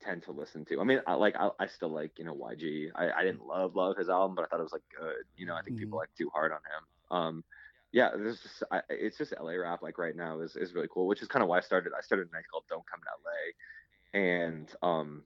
[0.00, 0.80] tend to listen to.
[0.80, 2.88] I mean, I like I, I still like you know YG.
[2.96, 5.22] I, I didn't love love his album, but I thought it was like good.
[5.36, 6.02] You know, I think people Mhm.
[6.02, 6.84] like too hard on him.
[7.10, 7.44] Um,
[7.92, 11.06] yeah, there's just I, it's just LA rap like right now is is really cool,
[11.06, 11.92] which is kind of why I started.
[11.96, 15.22] I started a night called Don't Come to LA, and um,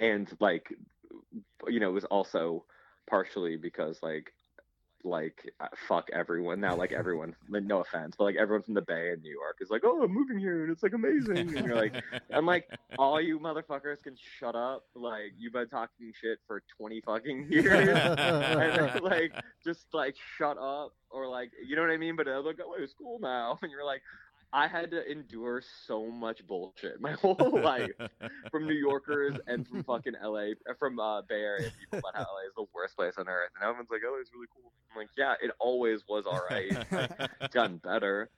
[0.00, 0.72] and like
[1.68, 2.64] you know it was also
[3.08, 4.32] partially because like
[5.06, 8.82] like uh, fuck everyone now like everyone like, no offense but like everyone from the
[8.82, 11.56] bay in new york is like oh i'm moving here and it's like amazing.
[11.56, 11.94] And you're like
[12.32, 17.00] i'm like all you motherfuckers can shut up like you've been talking shit for 20
[17.02, 17.88] fucking years.
[17.88, 19.32] And like
[19.64, 22.16] just like shut up or like you know what i mean?
[22.16, 23.58] But like oh it's cool now.
[23.62, 24.02] And you're like
[24.56, 27.90] i had to endure so much bullshit my whole life
[28.50, 32.22] from New Yorkers and from fucking LA, uh, from uh, Bay Area people about how
[32.22, 34.98] LA is the worst place on earth, and everyone's like, "Oh, it's really cool." I'm
[34.98, 36.72] like, "Yeah, it always was all right.
[36.90, 37.10] Like,
[37.42, 38.30] it's gotten better,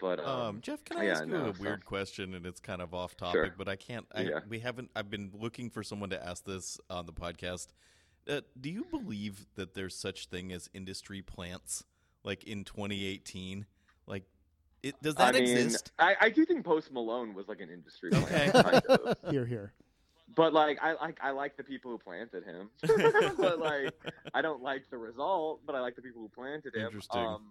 [0.00, 2.34] but um, Um, Jeff, can I yeah, ask you no, a so- weird question?
[2.34, 3.54] And it's kind of off topic, Sure.
[3.58, 4.06] but I can't.
[4.14, 4.40] I, Yeah.
[4.48, 4.90] We haven't.
[4.96, 7.68] I've been looking for someone to ask this on the podcast.
[8.28, 11.84] Uh, do you believe that there's such thing as industry plants,
[12.24, 13.66] like in 2018?
[14.06, 14.24] Like,
[14.88, 15.92] it does that I mean, exist?
[15.98, 18.50] I, I do think Post Malone was like an industry Okay.
[18.50, 18.52] plant,
[18.86, 19.16] kind of.
[19.30, 19.72] Here, here.
[20.34, 22.70] but like I like I like the people who planted him,
[23.38, 23.94] but like
[24.34, 26.86] I don't like the result, but I like the people who planted him.
[26.86, 27.20] Interesting.
[27.20, 27.50] Um,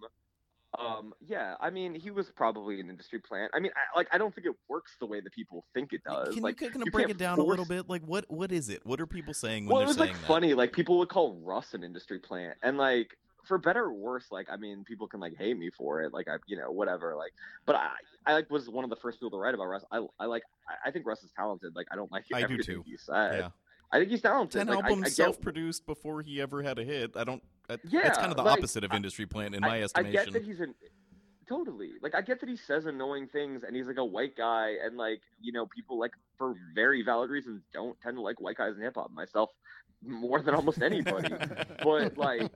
[0.78, 3.50] um, yeah, I mean, he was probably an industry plant.
[3.54, 6.02] I mean, I, like I don't think it works the way that people think it
[6.04, 6.34] does.
[6.34, 7.88] Can like, you kind you of break it down a little bit?
[7.88, 8.84] Like, what what is it?
[8.84, 10.26] What are people saying when well, it they're was saying like that?
[10.26, 10.54] funny.
[10.54, 13.16] Like people would call Russ an industry plant, and like
[13.46, 16.12] for better or worse, like I mean, people can like hate me for it.
[16.12, 17.14] Like I, you know, whatever.
[17.16, 17.32] Like,
[17.64, 17.90] but I,
[18.26, 19.84] I like was one of the first people to write about Russ.
[19.90, 21.74] I, I like, I, I think Russ is talented.
[21.76, 22.82] Like I don't like I do too.
[22.86, 23.38] he said.
[23.38, 23.48] Yeah,
[23.92, 24.58] I think he's talented.
[24.58, 27.16] ten like, albums I, get- self-produced before he ever had a hit.
[27.16, 27.42] I don't.
[27.68, 29.76] I, Yeah, that's kind of the like, opposite of I- industry plant in I- my
[29.78, 30.12] I estimation.
[30.24, 30.74] get that he's an
[31.48, 34.74] totally like I get that he says annoying things and he's like a white guy
[34.84, 38.56] and like you know people like for very valid reasons don't tend to like white
[38.56, 39.50] guys in hip hop myself
[40.04, 41.34] more than almost anybody
[41.82, 42.50] but like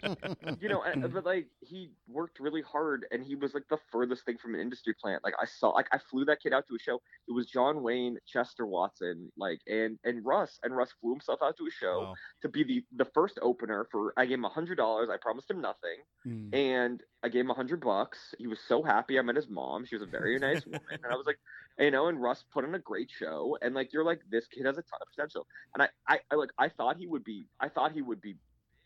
[0.60, 0.82] you know
[1.12, 4.60] but like he worked really hard and he was like the furthest thing from an
[4.60, 7.32] industry plant like I saw like I flew that kid out to a show it
[7.32, 11.66] was John Wayne Chester Watson like and and Russ and Russ flew himself out to
[11.66, 12.14] a show Wow.
[12.42, 15.50] to be the the first opener for I gave him a hundred dollars I promised
[15.50, 16.54] him nothing Mm.
[16.54, 18.34] and I gave him a hundred bucks.
[18.38, 19.18] He was so happy.
[19.18, 19.86] I met his mom.
[19.86, 21.38] She was a very nice woman, and I was like,
[21.80, 24.66] you know, and Russ put on a great show, and like you're like, this kid
[24.66, 27.46] has a ton of potential, and I, I, I like, I thought he would be,
[27.60, 28.36] I thought he would be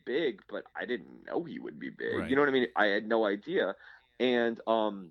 [0.04, 2.14] big, but I didn't know he would be big.
[2.14, 2.30] Right.
[2.30, 2.68] You know what I mean?
[2.76, 3.74] I had no idea,
[4.20, 5.10] and um,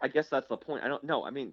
[0.00, 0.84] I guess that's the point.
[0.84, 1.24] I don't know.
[1.24, 1.52] I mean,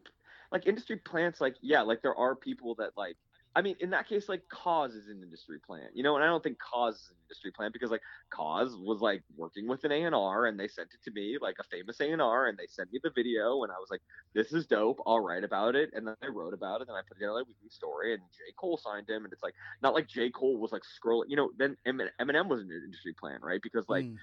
[0.51, 3.18] like industry plants, like yeah, like there are people that like.
[3.57, 6.27] I mean, in that case, like Cozz is an industry plant, you know, and I
[6.27, 9.93] don't think Cozz is an industry plant because like Cozz was like working with an
[9.93, 12.47] A and R, and they sent it to me, like a famous A and R,
[12.47, 14.01] and they sent me the video, and I was like,
[14.33, 14.99] "This is dope.
[15.07, 17.29] I'll write about it." And then I wrote about it, and I put it in
[17.29, 20.57] a weekly story, and J Cole signed him, and it's like not like J Cole
[20.57, 21.49] was like scrolling, you know.
[21.57, 23.61] Then Emin- Eminem was an industry plant, right?
[23.61, 24.17] Because like Mm.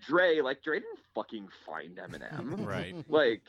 [0.00, 2.96] Dre, like Dre didn't fucking find Eminem, Right.
[3.08, 3.42] like.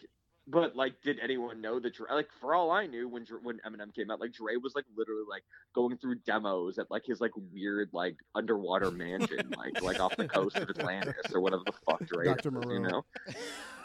[0.48, 2.08] But like, did anyone know that Dre?
[2.12, 4.86] Like, for all I knew, when Dre, when Eminem came out, like Dre was like
[4.96, 5.44] literally like
[5.74, 10.28] going through demos at like his like weird like underwater mansion, like like off the
[10.28, 12.50] coast of Atlantis or whatever the fuck Dre Dr.
[12.60, 13.04] is, you know.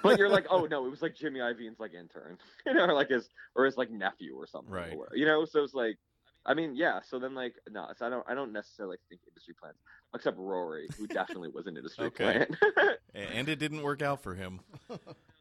[0.02, 2.36] But you're like, oh no, it was like Jimmy Iovine's like intern,
[2.66, 4.92] you know, or like his or his like nephew or something, Right.
[4.92, 5.44] or whatever, you know.
[5.46, 5.96] So it's like,
[6.44, 7.00] I mean, yeah.
[7.08, 9.76] So then like, no, so I don't, I don't necessarily think industry plans,
[10.14, 12.46] except Raury, who definitely was an industry Okay.
[12.46, 12.56] plant.
[13.14, 14.60] and it didn't work out for him.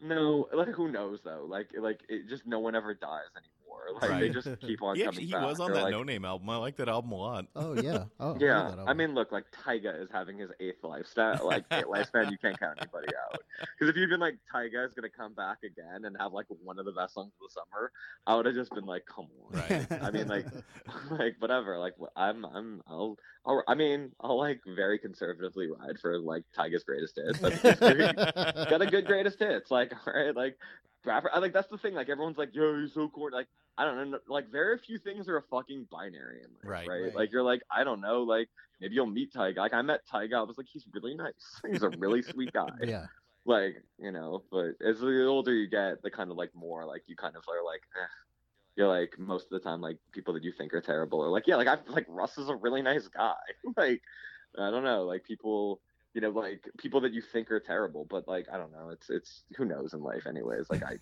[0.02, 1.46] no, like who knows though?
[1.48, 3.59] Like, like it just no one ever dies anymore.
[4.02, 5.44] Like they just keep on He coming actually he back.
[5.44, 6.50] was on They're that like, Noname album.
[6.50, 7.46] I like that album a lot.
[7.56, 8.06] Oh yeah.
[8.20, 11.66] Oh I Yeah, that I mean, look, like Tyga is having his eighth lifestyle, like
[11.72, 12.32] eighth lifespan.
[12.32, 13.42] You can't count anybody out.
[13.60, 16.80] Because if you'd been like Tyga is gonna come back again and have like one
[16.80, 17.92] of the best songs of the summer,
[18.28, 19.60] I would have just been like, come on.
[19.60, 19.88] Right.
[20.02, 20.46] I mean, like,
[21.12, 21.78] like whatever.
[21.78, 26.84] Like, I'm, I'm, I'll, I'll, I mean, I'll like very conservatively ride for like Tyga's
[26.84, 27.42] greatest hits.
[27.42, 27.76] Like, he's
[28.70, 29.72] got a good greatest hits.
[29.72, 30.58] Like, all right, like,
[31.06, 31.30] rapper.
[31.34, 31.94] I like that's the thing.
[31.94, 33.36] Like, everyone's like, yo, you're so corny.
[33.36, 33.48] Like,
[33.78, 34.20] I don't know.
[34.28, 36.88] Like, very few things are a fucking binary in life, Right.
[36.88, 37.02] right?
[37.04, 37.16] Right.
[37.16, 38.24] Like, you're like, I don't know.
[38.24, 38.50] Like,
[38.82, 39.58] maybe you'll meet Tyga.
[39.58, 40.36] Like, I met Tyga.
[40.36, 41.62] I was like, he's really nice.
[41.70, 42.68] He's a really sweet guy.
[42.84, 43.06] yeah.
[43.46, 44.44] Like, you know.
[44.52, 47.44] But as the older you get, the kind of like more like you kind of
[47.48, 47.82] are like.
[47.96, 48.08] Eh.
[48.76, 51.48] You're like most of the time, like people that you think are terrible are like,
[51.48, 53.36] yeah, like I like Russ is a really nice guy.
[53.76, 54.02] like,
[54.58, 55.82] I don't know, like people,
[56.14, 59.10] you know, like people that you think are terrible, but like I don't know, it's
[59.10, 60.68] it's who knows in life, anyways.
[60.70, 60.98] Like I,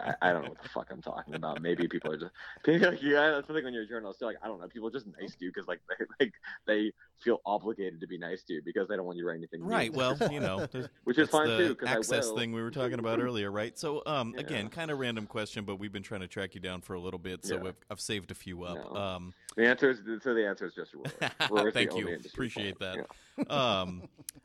[0.00, 1.62] I, I don't know what the fuck I'm talking about.
[1.62, 2.32] Maybe people are just,
[2.64, 4.20] people, like, yeah, that's the thing when you're a journalist.
[4.20, 5.80] You're like, I don't know, people are just nice to you because like
[6.18, 6.34] they like
[6.66, 9.36] they feel obligated to be nice to you because they don't want you to write
[9.36, 9.62] anything.
[9.62, 9.94] Right.
[9.94, 10.66] Well, you know,
[11.04, 13.78] which is fine the too access thing we were talking about earlier, right?
[13.78, 14.40] So, um, Yeah.
[14.40, 17.00] again, kind of random question, but we've been trying to track you down for a
[17.00, 17.68] little bit, so Yeah.
[17.68, 18.92] I've, I've saved a few up.
[18.92, 19.00] No.
[19.00, 21.04] Um, The answer is so the answer is just Roar.
[21.48, 22.18] Roar is Thank you.
[22.26, 22.96] Appreciate that.
[22.96, 23.02] Yeah.
[23.48, 24.02] Um,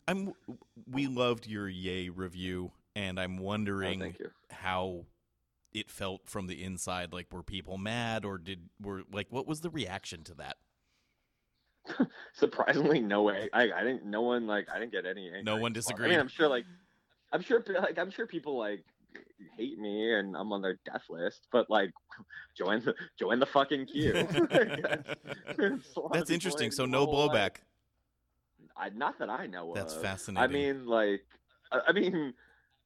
[0.07, 0.33] I'm.
[0.89, 4.31] We loved your Ye review, and I'm Oh, wondering you.
[4.51, 5.05] how
[5.73, 7.13] it felt from the inside.
[7.13, 10.57] Like, were people mad, or did were like what was the reaction to that?
[12.31, 15.57] surprisingly no way i i didn't no one like i didn't get any angry No
[15.57, 15.99] one response.
[16.01, 16.63] I mean, I'm sure like
[17.33, 18.85] i'm sure like i'm sure people like
[19.57, 21.91] hate me and i'm on their death list but like
[22.57, 24.13] join the join the fucking queue
[25.59, 26.71] It's a lot of That's interesting.
[26.71, 27.57] So no blowback.
[28.77, 30.43] I, not that i know That's of fascinating.
[30.43, 31.25] i mean like
[31.71, 32.33] i, I mean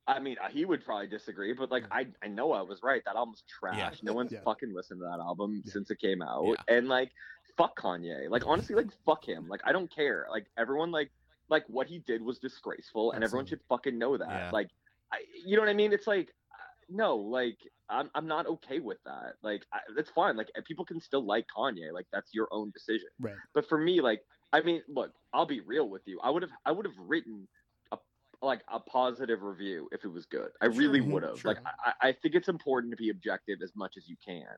[0.09, 3.01] I mean, he would probably disagree, but like, I, I know I was right.
[3.03, 3.75] That album's trash.
[3.77, 3.89] Yeah.
[4.03, 4.39] No one's Yeah.
[4.45, 5.73] fucking listened to that album Yeah.
[5.73, 6.45] since it came out.
[6.47, 6.77] Yeah.
[6.77, 7.11] And like,
[7.57, 8.29] fuck Kanye.
[8.29, 9.49] Like, honestly, like, fuck him.
[9.49, 10.25] Like, I don't care.
[10.31, 11.11] Like, everyone, like,
[11.49, 14.29] like what he did was disgraceful, and everyone should fucking know that.
[14.29, 14.49] Yeah.
[14.53, 14.69] Like,
[15.11, 15.91] I, you know what I mean?
[15.91, 17.57] It's like, uh, no, like,
[17.89, 19.33] I'm, I'm not okay with that.
[19.43, 20.37] Like, I, it's fine.
[20.37, 21.91] Like, people can still like Kanye.
[21.91, 23.09] Like, that's your own decision.
[23.19, 23.35] Right.
[23.53, 24.21] But for me, like,
[24.53, 26.19] I mean, look, I'll be real with you.
[26.23, 27.47] I would have, I would have written
[27.91, 27.97] a
[28.41, 30.51] like a positive review if it was good.
[30.61, 31.37] I really Mhm, would have.
[31.37, 31.49] sure.
[31.51, 34.55] Like, I, I think it's important to be objective as much as you can.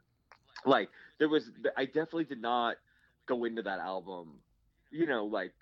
[0.66, 2.78] Like, there was, I definitely did not
[3.26, 4.42] go into that album,
[4.92, 5.54] you know, like.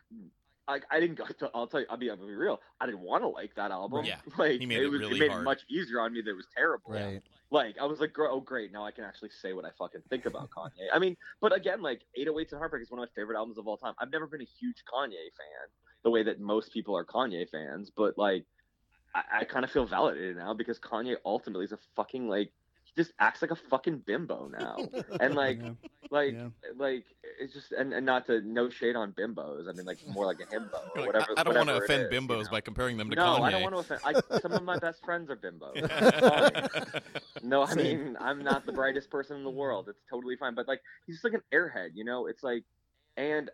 [0.67, 1.25] Like I didn't go.
[1.39, 1.85] To, I'll tell you.
[1.89, 2.09] I'll be.
[2.09, 2.59] I'll be real.
[2.81, 4.05] I didn't want to like that album.
[4.05, 5.41] Yeah, like he made it was, really made hard.
[5.41, 7.21] it much easier on me that it was terrible Right.
[7.51, 10.25] like I was like, oh great, now I can actually say what I fucking think
[10.25, 10.87] about Kanye.
[10.93, 13.67] I mean, but again, like 808s and Heartbreak is one of my favorite albums of
[13.67, 13.93] all time.
[13.99, 15.67] I've never been a huge Kanye fan,
[16.03, 18.45] the way that most people are Kanye fans, but like,
[19.15, 22.66] I, I kind of feel validated now because Kanye ultimately is a fucking like, he
[22.97, 24.75] just acts like a fucking bimbo now,
[25.21, 25.69] and like, Yeah.
[26.09, 26.47] like, Yeah.
[26.75, 27.05] like
[27.39, 29.69] it's just and, and not to no shade on bimbos.
[29.69, 31.27] I mean, like more like a himbo or like, whatever.
[31.37, 32.51] I, I don't want to offend is, you bimbos know?
[32.51, 33.41] by comparing them to no, Kanye.
[33.43, 34.01] I don't want to offend.
[34.03, 37.01] I, some of my best friends are bimbos.
[37.43, 39.87] No, I mean I'm not the brightest person in the world.
[39.87, 40.55] It's totally fine.
[40.55, 42.25] But like he's just like an airhead, you know.
[42.25, 42.63] It's like,
[43.15, 43.49] and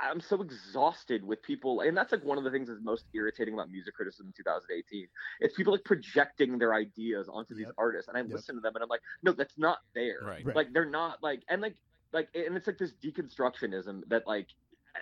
[0.00, 3.54] I'm so exhausted with people, and that's like one of the things that's most irritating
[3.54, 5.08] about music criticism in 2018.
[5.40, 8.30] It's people like projecting their ideas onto these artists, and I Yep.
[8.30, 10.20] listen to them, and I'm like, no, that's not there.
[10.24, 10.44] Right.
[10.44, 10.56] Right.
[10.56, 11.76] Like they're not like, and like,
[12.12, 14.48] like, and it's like this deconstructionism that like,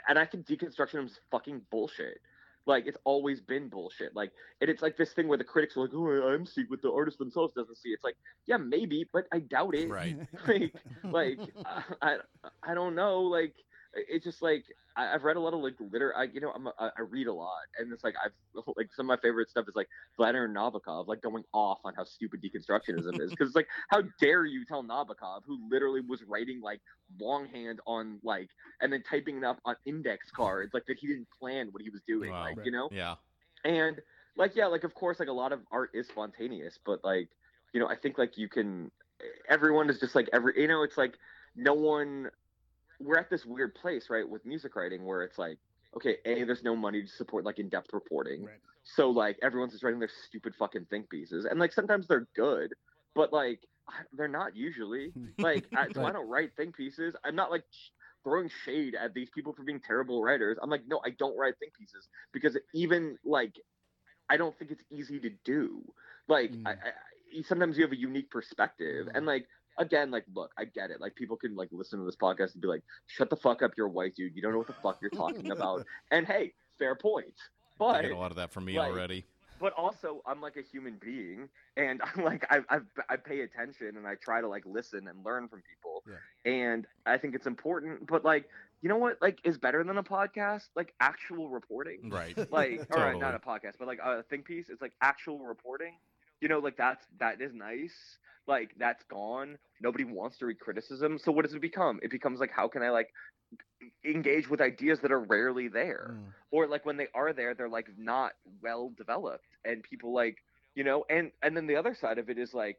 [0.08, 2.18] and I think deconstructionism is fucking bullshit.
[2.66, 4.14] Like it's always been bullshit.
[4.14, 6.82] Like and it's like this thing where the critics are like, "Oh, I'm seeing what
[6.82, 8.16] the artist themselves doesn't see." It's like,
[8.46, 9.88] yeah, maybe, but I doubt it.
[9.88, 10.16] Right.
[10.46, 10.74] like,
[11.10, 12.16] like I, I,
[12.62, 13.22] I don't know.
[13.22, 13.54] Like,
[13.94, 14.64] it's just like
[14.96, 16.14] I, I've read a lot of like liter.
[16.16, 18.32] I, you know, I'm a, I read a lot, and it's like I've
[18.76, 22.04] like some of my favorite stuff is like Vladimir Nabokov, like going off on how
[22.04, 26.60] stupid deconstructionism is, because it's like, how dare you tell Nabokov, who literally was writing
[26.62, 26.80] like
[27.20, 28.48] longhand on like,
[28.80, 31.90] and then typing it up on index cards, like that he didn't plan what he
[31.90, 32.42] was doing, Wow.
[32.42, 32.66] like Right.
[32.66, 33.16] you know, Yeah.
[33.64, 34.00] and
[34.36, 37.28] like yeah like of course like a lot of art is spontaneous but like
[37.74, 38.90] you know i think like you can
[39.48, 41.14] everyone is just like every you know it's like
[41.56, 42.30] no one
[43.00, 45.58] we're at this weird place right with music writing where it's like
[45.96, 48.44] okay a there's no money to support like in-depth reporting.
[48.44, 48.60] Right.
[48.84, 51.44] so like everyone's just writing their stupid fucking think pieces.
[51.46, 52.72] And like sometimes they're good
[53.14, 55.12] but like I- they're not usually.
[55.38, 57.14] Like I, so i don't write think pieces.
[57.24, 57.64] I'm not like
[58.22, 60.58] throwing shade at these people for being terrible writers.
[60.62, 63.54] I'm like no i don't write think pieces because even like
[64.28, 65.82] i don't think it's easy to do.
[66.28, 66.66] Like Mm.
[66.66, 69.08] I, I, sometimes you have a unique perspective.
[69.14, 69.46] And like
[69.80, 72.62] again like look i get it like people can like listen to this podcast and
[72.62, 74.72] be like shut the fuck up you're a white dude you don't know what the
[74.82, 77.34] fuck you're talking about and hey fair point
[77.78, 79.24] But I get a lot of that from me like, already.
[79.58, 82.78] but also I'm like a human being, and I'm like I I
[83.08, 86.02] I pay attention and I try to like listen and learn from people,
[86.44, 88.06] and I think it's important.
[88.06, 88.48] But like
[88.82, 90.68] you know what like is better than a podcast?
[90.74, 92.08] Like actual reporting.
[92.10, 92.36] Right.
[92.50, 94.68] Like all right, not a podcast, but like a think piece.
[94.70, 95.94] It's like actual reporting.
[96.40, 97.94] You know, like that's that is nice.
[98.46, 99.58] Like that's gone.
[99.80, 101.18] Nobody wants to read criticism.
[101.18, 102.00] So what does it become?
[102.02, 103.08] It becomes like how can I like
[104.04, 106.32] engage with ideas that are rarely there Mm.
[106.50, 108.32] or like when they are there they're like not
[108.62, 110.36] well developed and people like
[110.74, 112.78] you know and and then the other side of it is like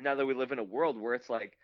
[0.00, 1.56] now that we live in a world where it's like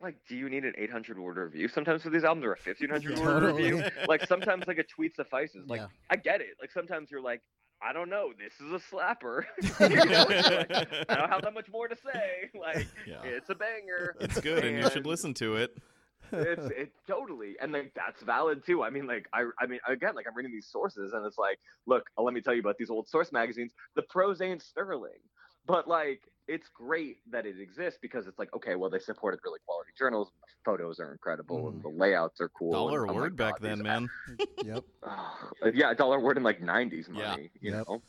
[0.00, 3.18] like do you need an 800 word review sometimes for these albums or a 1500
[3.18, 3.72] word Totally.
[3.72, 5.86] review like sometimes like a tweet suffices like Yeah.
[6.10, 7.42] i get it like sometimes you're like
[7.82, 9.44] i don't know this is a slapper.
[9.80, 10.70] You know, it's like,
[11.08, 12.50] i don't have that much more to say.
[12.60, 13.22] Like Yeah.
[13.24, 14.16] it's a banger.
[14.20, 15.76] It's good, and you should listen to it.
[16.32, 18.82] it's it totally and like that's valid too.
[18.82, 21.58] I mean like i i mean again like i'm reading these sources and it's like
[21.86, 23.72] look uh, let me tell you about these old source magazines.
[23.96, 25.20] The prose ain't sterling
[25.66, 29.60] but like it's great that it exists because it's like okay well they supported really
[29.66, 33.14] quality journals the photos are incredible and the layouts are cool Dollar a and, oh
[33.14, 34.10] my word back God, then, these- man.
[34.64, 34.84] Yep.
[35.04, 37.30] Ah, yeah, a dollar word in like '90s money, Yeah.
[37.30, 37.50] money.
[37.60, 37.86] You Yep.
[37.86, 38.02] know,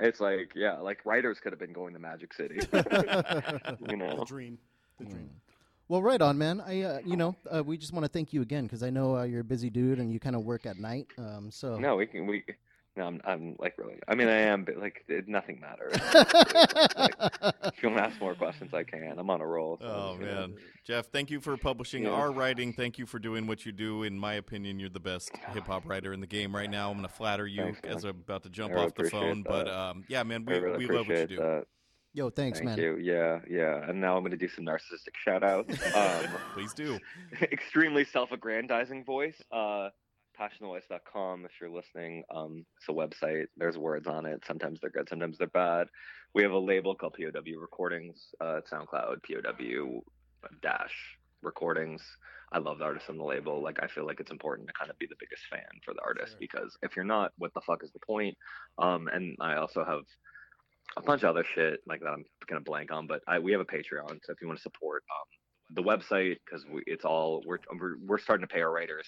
[0.00, 2.56] it's like yeah, like writers could have been going to Magic City.
[2.72, 4.58] you The know, dream.
[4.98, 5.30] The dream.
[5.88, 6.60] Well, right on, man.
[6.60, 9.16] I, uh, you know, uh, we just want to thank you again because I know
[9.16, 11.06] uh, you're a busy dude and you kind of work at night.
[11.18, 12.44] Um, so no, we can we.
[12.94, 13.98] No, I'm, I'm like really.
[14.06, 15.92] I mean, I am, but like it, nothing matters.
[17.64, 19.14] if you want to ask more questions, I can.
[19.18, 19.78] I'm on a roll.
[19.80, 20.34] so, Oh you know.
[20.34, 22.10] man, Jeff, thank you for publishing Yeah.
[22.10, 22.72] our writing.
[22.72, 24.02] Thank you for doing what you do.
[24.02, 26.90] In my opinion, you're the best hip hop writer in the game right now.
[26.90, 27.96] I'm going to flatter you Thanks, man.
[27.96, 29.42] as I'm about to jump really off the appreciate phone.
[29.42, 31.36] But um, yeah, man, we, really we love what you do.
[31.36, 31.64] that.
[32.14, 32.78] Yo, thanks, Thank man.
[32.78, 32.98] you.
[32.98, 33.88] Yeah, yeah.
[33.88, 35.74] And now I'm going to do some narcissistic shout outs.
[35.96, 36.98] Um, Please do.
[37.40, 39.40] extremely self-aggrandizing voice.
[39.50, 39.88] Uh,
[40.42, 42.24] passionweiss.com if you're listening.
[42.34, 43.46] Um, it's a website.
[43.56, 44.42] There's words on it.
[44.46, 45.86] Sometimes they're good, sometimes they're bad.
[46.34, 48.28] We have a label called POW Recordings.
[48.40, 50.02] Uh, SoundCloud POW
[50.62, 50.94] dash
[51.42, 52.02] Recordings.
[52.52, 53.62] I love the artist on the label.
[53.62, 56.02] Like I feel like it's important to kind of be the biggest fan for the
[56.04, 58.36] artist because if you're not, what the fuck is the point?
[58.78, 60.02] Um, and I also have
[60.96, 63.60] a bunch of other shit like that I'm gonna blank on, but I, we have
[63.60, 64.18] a Patreon.
[64.22, 67.96] So if you want to support um, the website, because we, it's all we're, we're
[68.04, 69.06] we're starting to pay our writers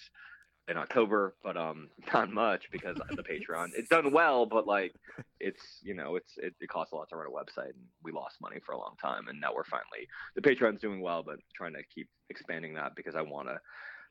[0.69, 4.95] in October, but um not much because the Patreon it's done well, but like
[5.41, 8.13] it's you know it's it, it costs a lot to run a website, and we
[8.13, 11.37] lost money for a long time, and now we're finally the Patreon's doing well, but
[11.55, 13.59] trying to keep expanding that because I want to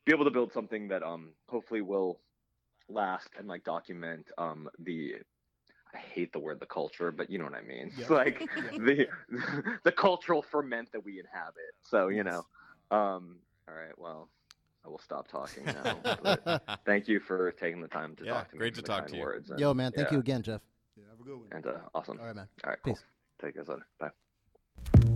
[0.06, 2.20] be able to build something that um hopefully will
[2.90, 5.16] last and like document um the
[5.94, 7.92] I hate the word the culture, but you know what I mean.
[7.98, 8.40] It's like
[8.78, 9.08] the
[9.84, 11.74] the cultural ferment that we inhabit.
[11.84, 12.46] So you know,
[12.92, 13.38] um,
[13.68, 13.98] all right.
[13.98, 14.30] Well,
[14.86, 15.98] I will stop talking now.
[16.24, 18.60] but thank you for taking the time to Yeah, talk to me.
[18.60, 19.22] great to talk to you.
[19.22, 19.92] Words and- Yo, man.
[19.92, 20.62] Thank yeah, you again, Jeff.
[20.98, 21.48] Yeah, have a good one.
[21.52, 22.20] And uh, awesome.
[22.20, 22.48] All right, man.
[22.64, 22.80] All right.
[22.84, 22.94] Cool.
[22.94, 23.04] Peace.
[23.42, 23.88] Take you guys later.
[24.00, 25.14] Bye.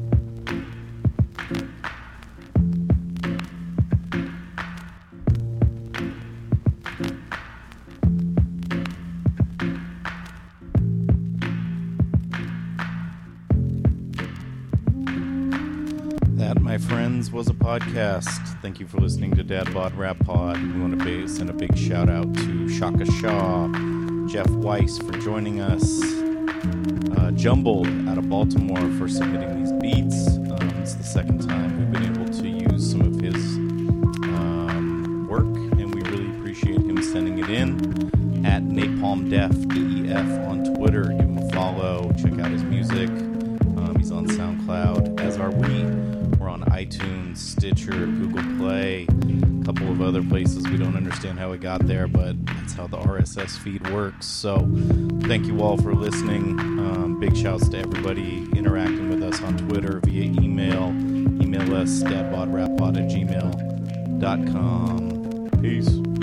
[16.68, 18.62] My friends, was a podcast.
[18.62, 20.62] Thank you for listening to Dad Bod Rap Pod.
[20.62, 23.70] We want to send a big shout out to Shaka Shaw,
[24.28, 26.02] Jeff Weiss for joining us,
[27.18, 30.28] uh, Jumbled out of Baltimore for submitting these beats.
[30.28, 33.36] Um, it's the second time we've been able to use some of his
[34.36, 38.46] um, work, and we really appreciate him sending it in.
[38.46, 41.04] At Napalm Def, DEF on Twitter.
[41.04, 42.12] Give him a follow.
[46.88, 49.08] iTunes, Stitcher, Google Play,
[49.62, 50.66] a couple of other places.
[50.68, 54.26] We don't understand how we got there, but that's how the RSS feed works.
[54.26, 54.60] So,
[55.24, 56.58] thank you all for listening.
[56.60, 60.88] Um, big shouts to everybody interacting with us on Twitter via email.
[61.44, 63.12] Email us, dadbodrappod at
[64.22, 64.80] gmail.com.
[65.62, 66.17] Peace.